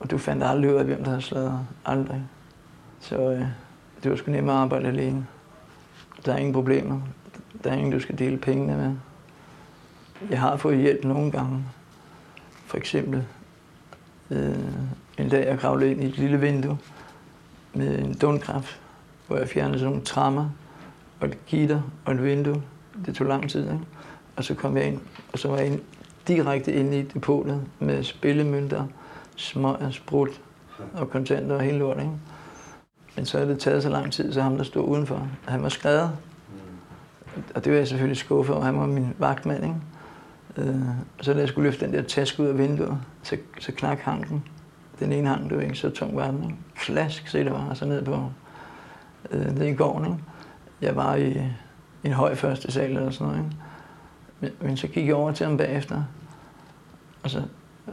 og 0.00 0.10
du 0.10 0.18
fandt 0.18 0.44
aldrig 0.44 0.70
ud 0.70 0.76
af, 0.76 0.84
hvem 0.84 0.98
der 0.98 1.10
havde 1.10 1.22
slået 1.22 1.66
Aldrig. 1.84 2.22
Så 3.00 3.30
øh, 3.30 3.46
det 4.02 4.10
var 4.10 4.16
sgu 4.16 4.30
nemt 4.30 4.50
at 4.50 4.56
arbejde 4.56 4.88
alene. 4.88 5.26
Der 6.26 6.32
er 6.32 6.36
ingen 6.36 6.52
problemer. 6.52 7.00
Der 7.64 7.70
er 7.70 7.74
ingen, 7.74 7.92
du 7.92 8.00
skal 8.00 8.18
dele 8.18 8.36
pengene 8.36 8.76
med. 8.76 8.94
Jeg 10.30 10.40
har 10.40 10.56
fået 10.56 10.78
hjælp 10.78 11.04
nogle 11.04 11.30
gange. 11.30 11.64
For 12.66 12.76
eksempel 12.76 13.24
øh, 14.30 14.54
en 15.18 15.28
dag, 15.28 15.46
jeg 15.46 15.58
kravlede 15.58 15.90
ind 15.90 16.02
i 16.02 16.06
et 16.06 16.18
lille 16.18 16.40
vindue 16.40 16.78
med 17.74 17.98
en 17.98 18.14
dundkraft, 18.14 18.80
hvor 19.26 19.36
jeg 19.36 19.48
fjernede 19.48 19.78
sådan 19.78 19.90
nogle 19.90 20.04
trammer 20.04 20.50
og 21.20 21.28
et 21.28 21.46
gitter 21.46 21.82
og 22.04 22.14
et 22.14 22.24
vindue. 22.24 22.62
Det 23.06 23.14
tog 23.14 23.26
lang 23.26 23.50
tid, 23.50 23.62
ikke? 23.62 23.84
Og 24.36 24.44
så 24.44 24.54
kom 24.54 24.76
jeg 24.76 24.86
ind, 24.86 25.00
og 25.32 25.38
så 25.38 25.48
var 25.48 25.56
jeg 25.56 25.66
ind, 25.66 25.80
direkte 26.28 26.72
ind 26.72 26.94
i 26.94 27.02
depotet 27.02 27.62
med 27.78 28.02
spillemønter, 28.02 28.86
smøger, 29.36 29.90
sprut 29.90 30.40
og 30.94 31.10
kontanter 31.10 31.56
og 31.56 31.62
hele 31.62 31.78
lort, 31.78 31.98
ikke? 31.98 32.12
Men 33.16 33.26
så 33.26 33.38
havde 33.38 33.50
det 33.50 33.58
taget 33.58 33.82
så 33.82 33.88
lang 33.88 34.12
tid, 34.12 34.32
så 34.32 34.42
ham, 34.42 34.56
der 34.56 34.64
stod 34.64 34.84
udenfor, 34.84 35.28
han 35.48 35.62
var 35.62 35.68
skrevet. 35.68 36.10
og 37.54 37.64
det 37.64 37.72
var 37.72 37.78
jeg 37.78 37.88
selvfølgelig 37.88 38.16
skuffet 38.16 38.54
over. 38.54 38.64
Han 38.64 38.80
var 38.80 38.86
min 38.86 39.14
vagtmand, 39.18 39.64
ikke? 39.64 39.76
Øh, 40.56 40.80
så 41.20 41.34
da 41.34 41.40
jeg 41.40 41.48
skulle 41.48 41.70
løfte 41.70 41.86
den 41.86 41.94
der 41.94 42.02
taske 42.02 42.42
ud 42.42 42.48
af 42.48 42.58
vinduet, 42.58 42.98
så, 43.22 43.36
så 43.60 43.72
knak 43.72 43.98
hanken. 43.98 44.44
Den 44.98 45.12
ene 45.12 45.28
hang, 45.28 45.50
det 45.50 45.56
var 45.56 45.62
ikke 45.62 45.74
så 45.74 45.90
tung 45.90 46.16
var 46.16 46.30
den, 46.30 46.44
ikke? 46.44 46.56
Klask, 46.74 47.28
se 47.28 47.44
det 47.44 47.52
var, 47.52 47.74
så 47.74 47.84
ned 47.84 48.04
på 48.04 48.30
øh, 49.30 49.58
ned 49.58 49.66
i 49.66 49.74
gården, 49.74 50.06
ikke? 50.06 50.24
Jeg 50.80 50.96
var 50.96 51.14
i, 51.14 51.30
i 52.02 52.06
en 52.06 52.12
høj 52.12 52.34
første 52.34 52.72
sal 52.72 52.90
eller 52.90 53.10
sådan 53.10 53.26
noget, 53.32 53.44
ikke? 53.44 53.56
Men, 54.40 54.50
men 54.60 54.76
så 54.76 54.88
gik 54.88 55.06
jeg 55.06 55.14
over 55.14 55.32
til 55.32 55.46
ham 55.46 55.56
bagefter, 55.56 56.02
og 57.22 57.30
så 57.30 57.42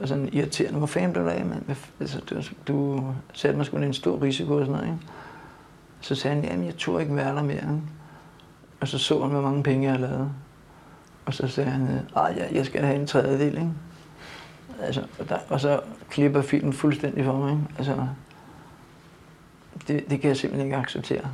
og 0.01 0.08
sådan 0.08 0.29
irriterende, 0.34 0.77
hvor 0.77 0.88
fanden 0.88 1.13
blev 1.13 1.25
du 1.25 1.29
af, 1.29 1.45
mand? 1.45 1.63
Altså, 1.99 2.19
du, 2.29 2.41
du 2.67 3.06
satte 3.34 3.58
mig 3.58 3.65
sgu 3.65 3.77
en 3.77 3.93
stor 3.93 4.21
risiko 4.21 4.53
og 4.53 4.65
sådan 4.65 4.71
noget, 4.71 4.93
ikke? 4.93 5.08
Så 6.01 6.15
sagde 6.15 6.36
han, 6.36 6.45
jamen 6.45 6.65
jeg 6.65 6.77
tror 6.77 6.99
ikke 6.99 7.15
være 7.15 7.36
der 7.36 7.43
mere. 7.43 7.82
Og 8.82 8.88
så 8.88 8.97
så 8.97 9.21
han, 9.21 9.32
hvor 9.32 9.41
mange 9.41 9.63
penge 9.63 9.84
jeg 9.84 9.91
havde 9.95 10.08
lavet. 10.08 10.32
Og 11.25 11.34
så 11.34 11.47
sagde 11.47 11.69
han, 11.69 11.88
at 12.15 12.51
jeg 12.51 12.65
skal 12.65 12.82
have 12.82 12.99
en 12.99 13.08
tredjedel, 13.08 13.58
ikke? 13.58 13.71
Altså, 14.82 15.03
og, 15.19 15.29
der, 15.29 15.38
og 15.49 15.60
så 15.60 15.82
klipper 16.10 16.41
filmen 16.41 16.73
fuldstændig 16.73 17.25
for 17.25 17.38
mig, 17.38 17.51
ikke? 17.51 17.63
Altså, 17.77 18.08
det, 19.88 20.10
det 20.10 20.21
kan 20.21 20.27
jeg 20.27 20.38
simpelthen 20.38 20.65
ikke 20.67 20.77
acceptere. 20.77 21.27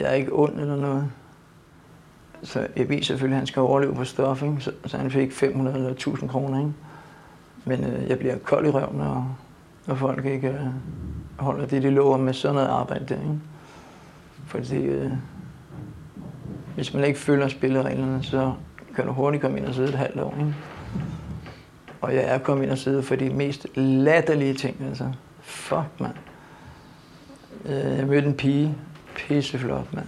Jeg 0.00 0.08
er 0.08 0.14
ikke 0.14 0.32
ond 0.32 0.60
eller 0.60 0.76
noget. 0.76 1.10
Så 2.42 2.66
jeg 2.76 2.88
ved 2.88 3.02
selvfølgelig, 3.02 3.34
at 3.34 3.40
han 3.40 3.46
skal 3.46 3.62
overleve 3.62 3.94
på 3.94 4.04
stof, 4.04 4.42
ikke? 4.42 4.56
Så, 4.60 4.72
så 4.86 4.96
han 4.96 5.10
fik 5.10 5.32
500 5.32 5.76
eller 5.76 5.90
1000 5.90 6.30
kroner. 6.30 6.58
Ikke? 6.58 6.72
Men 7.64 7.84
øh, 7.84 8.08
jeg 8.08 8.18
bliver 8.18 8.38
kold 8.38 8.66
i 8.66 8.70
røven, 8.70 8.98
når, 8.98 9.38
når 9.86 9.94
folk 9.94 10.24
ikke 10.24 10.48
øh, 10.48 10.66
holder 11.38 11.66
det, 11.66 11.82
de 11.82 11.90
lover 11.90 12.16
med 12.16 12.34
sådan 12.34 12.54
noget 12.54 12.68
arbejde 12.68 13.04
der. 13.08 13.20
Ikke? 13.20 13.40
Fordi 14.46 14.76
øh, 14.76 15.10
hvis 16.74 16.94
man 16.94 17.04
ikke 17.04 17.18
følger 17.18 17.48
spillereglerne, 17.48 18.22
så 18.22 18.52
kan 18.96 19.06
du 19.06 19.12
hurtigt 19.12 19.42
komme 19.42 19.58
ind 19.58 19.66
og 19.66 19.74
sidde 19.74 19.88
et 19.88 19.94
halvt 19.94 20.20
år. 20.20 20.34
Ikke? 20.38 20.54
Og 22.00 22.14
jeg 22.14 22.24
er 22.24 22.38
kommet 22.38 22.64
ind 22.64 22.72
og 22.72 22.78
sidde 22.78 23.02
for 23.02 23.16
de 23.16 23.30
mest 23.30 23.66
latterlige 23.74 24.54
ting. 24.54 24.76
Altså. 24.88 25.12
Fuck, 25.40 26.00
mand. 26.00 26.14
Øh, 27.64 27.98
jeg 27.98 28.06
mødte 28.06 28.28
en 28.28 28.34
pige. 28.34 28.74
Pisseflot, 29.14 29.94
mand. 29.94 30.06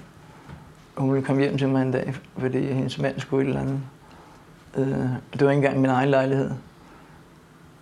Hun 0.96 1.12
ville 1.12 1.26
komme 1.26 1.42
hjem 1.42 1.58
til 1.58 1.68
mig 1.68 1.82
en 1.82 1.92
dag, 1.92 2.14
fordi 2.38 2.72
hendes 2.72 2.98
mand 2.98 3.20
skulle 3.20 3.42
et 3.42 3.48
eller 3.48 3.60
andet. 3.60 3.80
Øh, 4.76 4.86
det 5.32 5.44
var 5.44 5.50
ikke 5.50 5.52
engang 5.52 5.80
min 5.80 5.90
egen 5.90 6.08
lejlighed. 6.08 6.50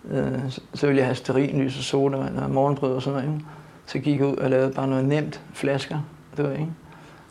Øh, 0.09 0.51
så 0.73 0.87
ville 0.87 0.97
jeg 0.97 1.05
have 1.05 1.15
sterinlys 1.15 1.77
og 1.77 1.83
sodavand 1.83 2.37
og 2.37 2.51
morgenbrød 2.51 2.95
og 2.95 3.01
sådan 3.01 3.23
noget. 3.23 3.41
Så 3.85 3.99
gik 3.99 4.19
jeg 4.19 4.27
ud 4.27 4.35
og 4.35 4.49
lavede 4.49 4.73
bare 4.73 4.87
noget 4.87 5.05
nemt 5.05 5.41
flasker. 5.53 5.99
Det 6.37 6.45
var, 6.45 6.51
ikke? 6.51 6.71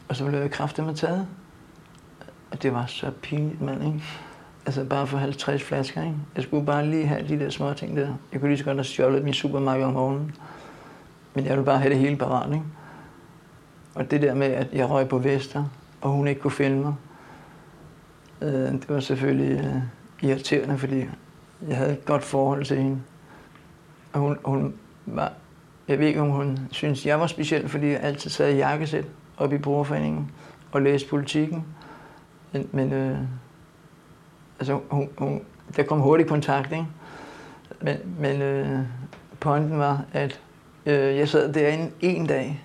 Og 0.09 0.17
så 0.17 0.27
blev 0.27 0.41
jeg 0.41 0.51
kraftigt 0.51 0.87
med 0.87 0.95
taget. 0.95 1.27
Og 2.51 2.63
det 2.63 2.73
var 2.73 2.87
så 2.87 3.11
pinligt, 3.23 3.61
mand, 3.61 3.85
ikke? 3.85 4.03
Altså 4.67 4.85
bare 4.85 5.07
for 5.07 5.19
50 5.19 5.63
flasker, 5.63 6.03
ikke? 6.03 6.17
Jeg 6.37 6.45
skulle 6.45 6.67
bare 6.67 6.87
lige 6.87 7.07
have 7.07 7.29
de 7.29 7.39
der 7.39 7.51
små 7.51 7.73
ting 7.73 7.97
der. 7.97 8.15
Jeg 8.33 8.41
kunne 8.41 8.51
lige 8.51 8.59
så 8.59 8.65
godt 8.65 8.77
have 8.77 8.85
stjålet 8.85 9.25
min 9.25 9.35
supermarked 9.35 9.85
om 9.85 9.93
morgenen. 9.93 10.35
Men 11.35 11.45
jeg 11.45 11.53
ville 11.53 11.65
bare 11.65 11.79
have 11.79 11.91
det 11.91 11.99
hele 11.99 12.17
parat, 12.17 12.53
ikke? 12.53 12.65
Og 13.95 14.11
det 14.11 14.23
der 14.23 14.35
med, 14.35 14.47
at 14.47 14.69
jeg 14.73 14.91
røg 14.91 15.09
på 15.09 15.19
Vester, 15.19 15.65
og 16.01 16.11
hun 16.11 16.29
ikke 16.29 16.41
kunne 16.41 16.51
finde 16.51 16.77
mig, 16.77 16.95
øh, 18.43 18.73
det 18.73 18.89
var 18.89 19.01
selvfølgelig 19.01 19.65
øh, 19.65 19.83
irriterende, 20.31 20.79
fordi 20.79 21.05
jeg 21.69 21.77
havde 21.77 21.93
et 21.93 22.05
godt 22.05 22.23
forhold 22.23 22.65
til 22.65 22.77
hende. 22.77 23.01
Og 24.13 24.21
hun, 24.21 24.39
hun 24.45 24.75
var, 25.07 25.33
jeg 25.89 25.99
ved 25.99 26.07
ikke, 26.07 26.21
om 26.21 26.31
hun 26.31 26.59
synes, 26.71 27.07
jeg 27.07 27.21
var 27.21 27.27
speciel, 27.27 27.69
fordi 27.69 27.87
jeg 27.87 28.01
altid 28.01 28.31
sad 28.31 28.53
i 28.55 28.57
jakkesæt 28.57 29.05
oppe 29.37 29.57
i 29.57 29.59
brugerforeningen 29.59 30.31
og 30.73 30.83
læste 30.83 31.09
politikken. 31.09 31.65
Men, 32.53 32.69
men 32.73 32.93
øh, 32.93 33.19
altså, 34.59 34.81
hun, 34.91 35.09
hun, 35.19 35.43
der 35.77 35.83
kom 35.83 36.01
hurtigt 36.01 36.29
kontakt, 36.29 36.73
ikke? 36.73 36.87
Men, 37.81 37.97
men 38.19 38.43
øh, 38.43 38.79
pointen 39.41 39.79
var, 39.79 40.05
at 40.13 40.41
øh, 40.87 41.17
jeg 41.17 41.29
sad 41.29 41.53
derinde 41.53 41.91
en 42.01 42.27
dag, 42.27 42.65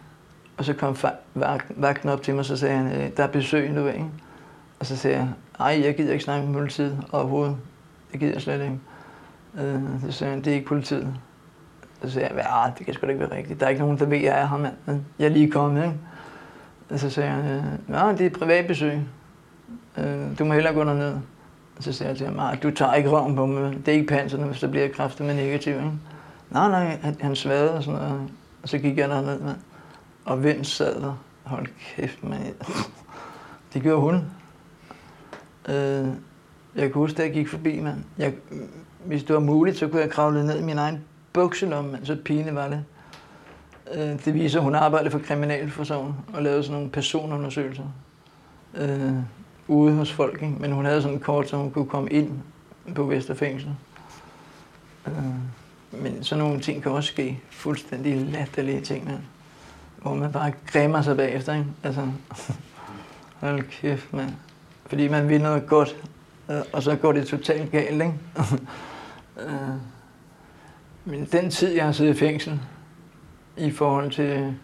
og 0.58 0.66
så 0.66 0.74
kom 0.74 0.98
vagten 1.76 2.10
op 2.10 2.22
til 2.22 2.34
mig, 2.34 2.40
og 2.40 2.46
så 2.46 2.58
sagde 2.58 2.78
han, 2.78 3.02
øh, 3.02 3.10
der 3.18 3.24
er 3.24 3.28
besøg 3.28 3.72
nu, 3.72 3.88
ikke? 3.88 4.06
Og 4.80 4.86
så 4.86 4.98
sagde 4.98 5.18
jeg, 5.18 5.30
ej, 5.60 5.82
jeg 5.84 5.96
gider 5.96 6.12
ikke 6.12 6.24
snakke 6.24 6.46
med 6.48 6.54
politiet 6.54 7.04
overhovedet. 7.12 7.58
Det 8.16 8.20
gider 8.20 8.34
jeg 8.34 8.42
slet 8.42 8.62
ikke. 8.62 8.80
Øh, 9.58 9.82
så 10.06 10.12
sagde 10.12 10.34
han, 10.34 10.44
det 10.44 10.52
er 10.52 10.56
ikke 10.56 10.68
politiet. 10.68 11.14
Så 12.04 12.10
sagde 12.10 12.28
jeg, 12.28 12.36
ja, 12.38 12.66
ah, 12.66 12.72
det 12.78 12.86
kan 12.86 12.94
sgu 12.94 13.06
da 13.06 13.12
ikke 13.12 13.20
være 13.20 13.38
rigtigt. 13.38 13.60
Der 13.60 13.66
er 13.66 13.70
ikke 13.70 13.82
nogen, 13.82 14.00
der 14.00 14.06
ved, 14.06 14.18
at 14.18 14.24
jeg 14.24 14.42
er 14.42 14.48
her, 14.48 14.58
mand. 14.58 15.04
Jeg 15.20 15.26
er 15.26 15.30
lige 15.30 15.52
kommet, 15.52 15.84
ikke? 15.84 15.96
Og 16.90 17.00
så 17.00 17.10
sagde 17.10 17.30
han, 17.30 17.46
øh, 17.46 17.64
ja, 17.90 18.12
det 18.12 18.22
er 18.22 18.26
et 18.26 18.34
privatbesøg. 18.34 19.00
Øh, 19.98 20.40
du 20.40 20.46
må 20.46 20.54
hellere 20.54 20.74
gå 20.74 20.84
derned. 20.84 21.14
Og 21.78 21.84
så 21.84 21.94
sagde 21.94 22.10
jeg 22.10 22.18
til 22.18 22.28
ham, 22.28 22.40
ah, 22.40 22.64
du 22.64 22.72
tager 22.72 22.94
ikke 22.94 23.10
røven 23.10 23.36
på 23.36 23.46
mig. 23.46 23.74
Det 23.74 23.88
er 23.88 23.94
ikke 23.94 24.08
panserne, 24.08 24.46
hvis 24.46 24.60
der 24.60 24.68
bliver 24.68 24.88
kræfter 24.88 25.24
med 25.24 25.36
negativ, 25.36 25.74
ikke? 25.74 25.92
Nej, 26.52 26.70
nej, 26.70 26.98
han, 27.02 27.16
han 27.22 27.36
svagede 27.36 27.74
og 27.74 27.84
sådan 27.84 28.02
noget. 28.02 28.30
Og 28.64 28.70
så 28.70 28.78
gik 28.78 28.98
jeg 28.98 29.10
derned, 29.10 29.40
mand. 29.40 29.58
Og 30.26 30.38
hvem 30.38 30.64
sad 30.64 31.02
der? 31.02 31.14
Hold 31.44 31.68
kæft, 31.96 32.24
mand. 32.24 32.56
Det 33.74 33.82
gjorde 33.82 34.02
hun. 34.02 34.16
Øh, 35.76 36.08
jeg 36.76 36.92
kan 36.92 36.94
huske, 36.94 37.18
da 37.18 37.24
jeg 37.24 37.34
gik 37.34 37.50
forbi, 37.50 37.80
mand. 37.80 38.04
Jeg, 38.18 38.34
hvis 39.06 39.24
det 39.24 39.34
var 39.34 39.40
muligt, 39.40 39.78
så 39.78 39.88
kunne 39.88 40.02
jeg 40.02 40.10
kravle 40.10 40.46
ned 40.46 40.60
i 40.60 40.64
min 40.64 40.78
egen 40.78 41.00
bukselomme, 41.34 41.92
mand. 41.92 42.06
så 42.06 42.18
pine 42.26 42.56
var 42.56 42.68
det. 42.68 42.84
Øh, 43.94 44.26
det 44.26 44.34
viser, 44.34 44.60
at 44.60 44.64
hun 44.64 44.76
arbejdede 44.76 45.12
for 45.12 45.20
Kriminalforsorgen 45.20 46.14
og 46.34 46.44
lavede 46.44 46.64
sådan 46.64 46.74
nogle 46.74 46.90
personundersøgelser 46.90 47.84
øh, 48.78 49.14
ude 49.68 49.94
hos 49.94 50.12
folk. 50.12 50.42
Ikke? 50.42 50.56
Men 50.60 50.72
hun 50.72 50.86
havde 50.86 51.02
sådan 51.02 51.18
en 51.18 51.24
kort, 51.24 51.50
så 51.50 51.58
hun 51.58 51.72
kunne 51.72 51.86
komme 51.86 52.10
ind 52.10 52.32
på 52.96 53.04
Vesterfængsel. 53.04 53.70
Øh, 55.08 55.14
men 55.92 56.24
sådan 56.24 56.44
nogle 56.44 56.60
ting 56.62 56.84
kan 56.84 56.92
også 56.92 57.12
ske. 57.12 57.40
Fuldstændig 57.50 58.18
latterlige 58.22 58.82
ting, 58.82 59.06
mand. 59.06 59.20
Hvor 60.02 60.14
man 60.14 60.32
bare 60.32 60.52
græmmer 60.68 61.02
sig 61.02 61.18
bagefter, 61.18 61.54
ikke? 61.54 61.66
Altså, 61.84 62.08
hold 63.42 63.64
kæft, 63.64 64.14
mand. 64.14 64.32
Fordi 64.86 65.08
man 65.08 65.30
vil 65.30 65.42
noget 65.42 65.68
godt, 65.68 65.96
Øh, 66.50 66.62
og 66.74 66.84
så 66.84 66.96
går 66.96 67.12
det 67.12 67.28
totalt 67.28 67.72
galt, 67.72 68.02
ikke? 68.02 68.14
Øh, 69.40 69.76
men 71.06 71.26
den 71.26 71.50
tid, 71.50 71.74
jeg 71.76 71.86
har 71.86 71.92
siddet 71.92 72.16
i 72.16 72.20
fængsel, 72.20 72.60
i 73.58 73.72
forhold 73.72 74.12
til, 74.12 74.56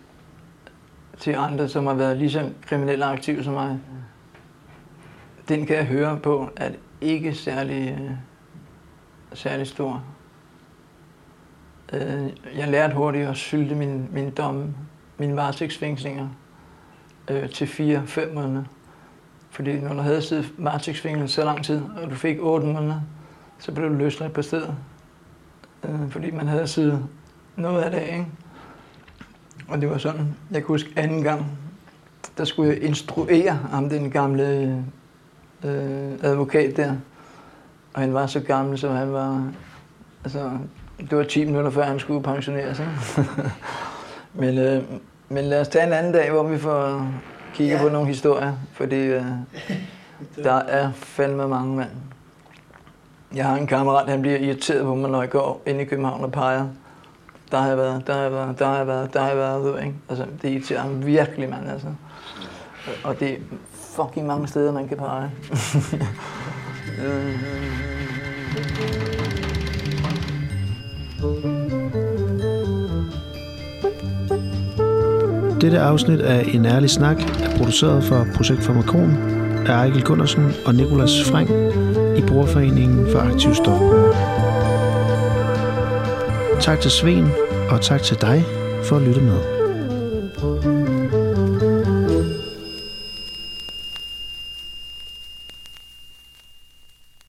til 1.17 1.35
andre, 1.35 1.69
som 1.69 1.87
har 1.87 1.93
været 1.93 2.17
lige 2.17 2.31
så 2.31 2.49
kriminelle 2.67 3.05
aktive 3.05 3.43
som 3.43 3.53
mig, 3.53 3.79
den 5.49 5.65
kan 5.65 5.75
jeg 5.75 5.85
høre 5.85 6.19
på, 6.23 6.49
at 6.55 6.75
ikke 7.01 7.35
særlig, 7.35 7.97
øh, 8.01 8.11
særlig 9.33 9.67
stor. 9.67 10.03
Jeg 12.55 12.67
lærte 12.67 12.95
hurtigt 12.95 13.27
at 13.27 13.37
sylte 13.37 13.75
min, 13.75 14.09
min 14.11 14.29
dom, 14.29 14.75
mine 15.17 15.35
varetægtsfængslinger 15.35 16.27
til 17.53 17.65
4-5 17.65 18.33
måneder. 18.33 18.63
Fordi 19.51 19.79
når 19.79 19.93
du 19.93 19.99
havde 19.99 20.21
siddet 20.21 20.53
varetægtsfængslet 20.57 21.29
så 21.29 21.45
lang 21.45 21.63
tid, 21.63 21.81
og 22.03 22.09
du 22.09 22.15
fik 22.15 22.37
8 22.39 22.67
måneder, 22.67 23.01
så 23.59 23.71
blev 23.71 23.89
du 23.89 23.93
løsladt 23.93 24.33
på 24.33 24.41
stedet. 24.41 24.75
Øh, 25.83 26.09
fordi 26.09 26.31
man 26.31 26.47
havde 26.47 26.67
siddet 26.67 27.05
noget 27.55 27.81
af 27.81 27.91
det, 27.91 28.01
ikke? 28.01 28.27
Og 29.67 29.81
det 29.81 29.89
var 29.89 29.97
sådan, 29.97 30.35
jeg 30.51 30.63
kunne 30.63 30.73
huske 30.73 30.93
anden 30.95 31.23
gang, 31.23 31.45
der 32.37 32.45
skulle 32.45 32.73
jeg 32.73 32.83
instruere 32.83 33.51
ham, 33.71 33.89
den 33.89 34.11
gamle 34.11 34.45
øh, 35.63 36.11
advokat 36.23 36.77
der. 36.77 36.95
Og 37.93 38.01
han 38.01 38.13
var 38.13 38.25
så 38.27 38.39
gammel, 38.39 38.77
så 38.77 38.89
han 38.89 39.13
var, 39.13 39.51
altså, 40.23 40.51
det 40.97 41.17
var 41.17 41.23
10 41.23 41.45
minutter 41.45 41.71
før 41.71 41.83
han 41.83 41.99
skulle 41.99 42.23
pensioneres. 42.23 42.79
Ikke? 42.79 43.29
men, 44.41 44.57
øh, 44.57 44.83
men 45.29 45.45
lad 45.45 45.61
os 45.61 45.67
tage 45.67 45.87
en 45.87 45.93
anden 45.93 46.13
dag, 46.13 46.31
hvor 46.31 46.43
vi 46.43 46.57
får 46.57 47.07
kigge 47.53 47.75
ja. 47.75 47.81
på 47.81 47.89
nogle 47.89 48.07
historier, 48.07 48.53
fordi 48.73 48.95
øh, 48.95 49.25
der 50.43 50.53
er 50.53 50.91
fandme 50.91 51.47
mange 51.47 51.75
mand. 51.75 51.89
Jeg 53.35 53.45
har 53.45 53.57
en 53.57 53.67
kammerat, 53.67 54.09
han 54.09 54.21
bliver 54.21 54.37
irriteret 54.37 54.83
på 54.83 54.95
mig, 54.95 55.09
når 55.11 55.21
jeg 55.21 55.29
går 55.29 55.61
ind 55.65 55.81
i 55.81 55.85
København 55.85 56.23
og 56.23 56.31
peger. 56.31 56.67
Der 57.51 57.57
har 57.57 57.67
jeg 57.67 57.77
været, 57.77 58.07
der 58.07 58.13
har 58.13 58.21
jeg 58.21 58.31
været, 58.31 58.59
der 58.59 58.65
har 58.65 58.77
jeg 58.77 58.87
været, 58.87 59.13
der 59.13 59.19
har 59.19 59.27
jeg 59.27 59.37
været, 59.37 59.63
ved, 59.63 59.79
ikke? 59.79 59.93
Altså, 60.09 60.25
det 60.41 60.49
irriterer 60.49 60.81
ham 60.81 61.05
virkelig, 61.05 61.49
mand, 61.49 61.69
altså. 61.69 61.87
Og 63.03 63.19
det 63.19 63.31
er 63.31 63.37
fucking 63.73 64.27
mange 64.27 64.47
steder, 64.47 64.71
man 64.71 64.87
kan 64.87 64.97
pege. 64.97 65.31
Dette 75.61 75.79
afsnit 75.79 76.19
af 76.19 76.49
En 76.53 76.65
Ærlig 76.65 76.89
Snak 76.89 77.17
er 77.43 77.57
produceret 77.57 78.03
for 78.03 78.27
Projekt 78.35 78.63
Farmakon 78.63 79.17
af 79.67 79.73
Ejkel 79.73 80.03
Gundersen 80.03 80.51
og 80.65 80.75
Nikolas 80.75 81.23
Frank 81.23 81.49
i 82.17 82.21
Brugerforeningen 82.21 83.11
for 83.11 83.19
Aktiv 83.19 83.53
Stofbrug. 83.53 84.13
Tak 86.61 86.79
til 86.79 86.91
Sven 86.91 87.27
og 87.69 87.81
tak 87.81 88.01
til 88.01 88.17
dig 88.21 88.45
for 88.83 88.95
at 88.95 89.01
lytte 89.01 89.21
med. 89.21 90.80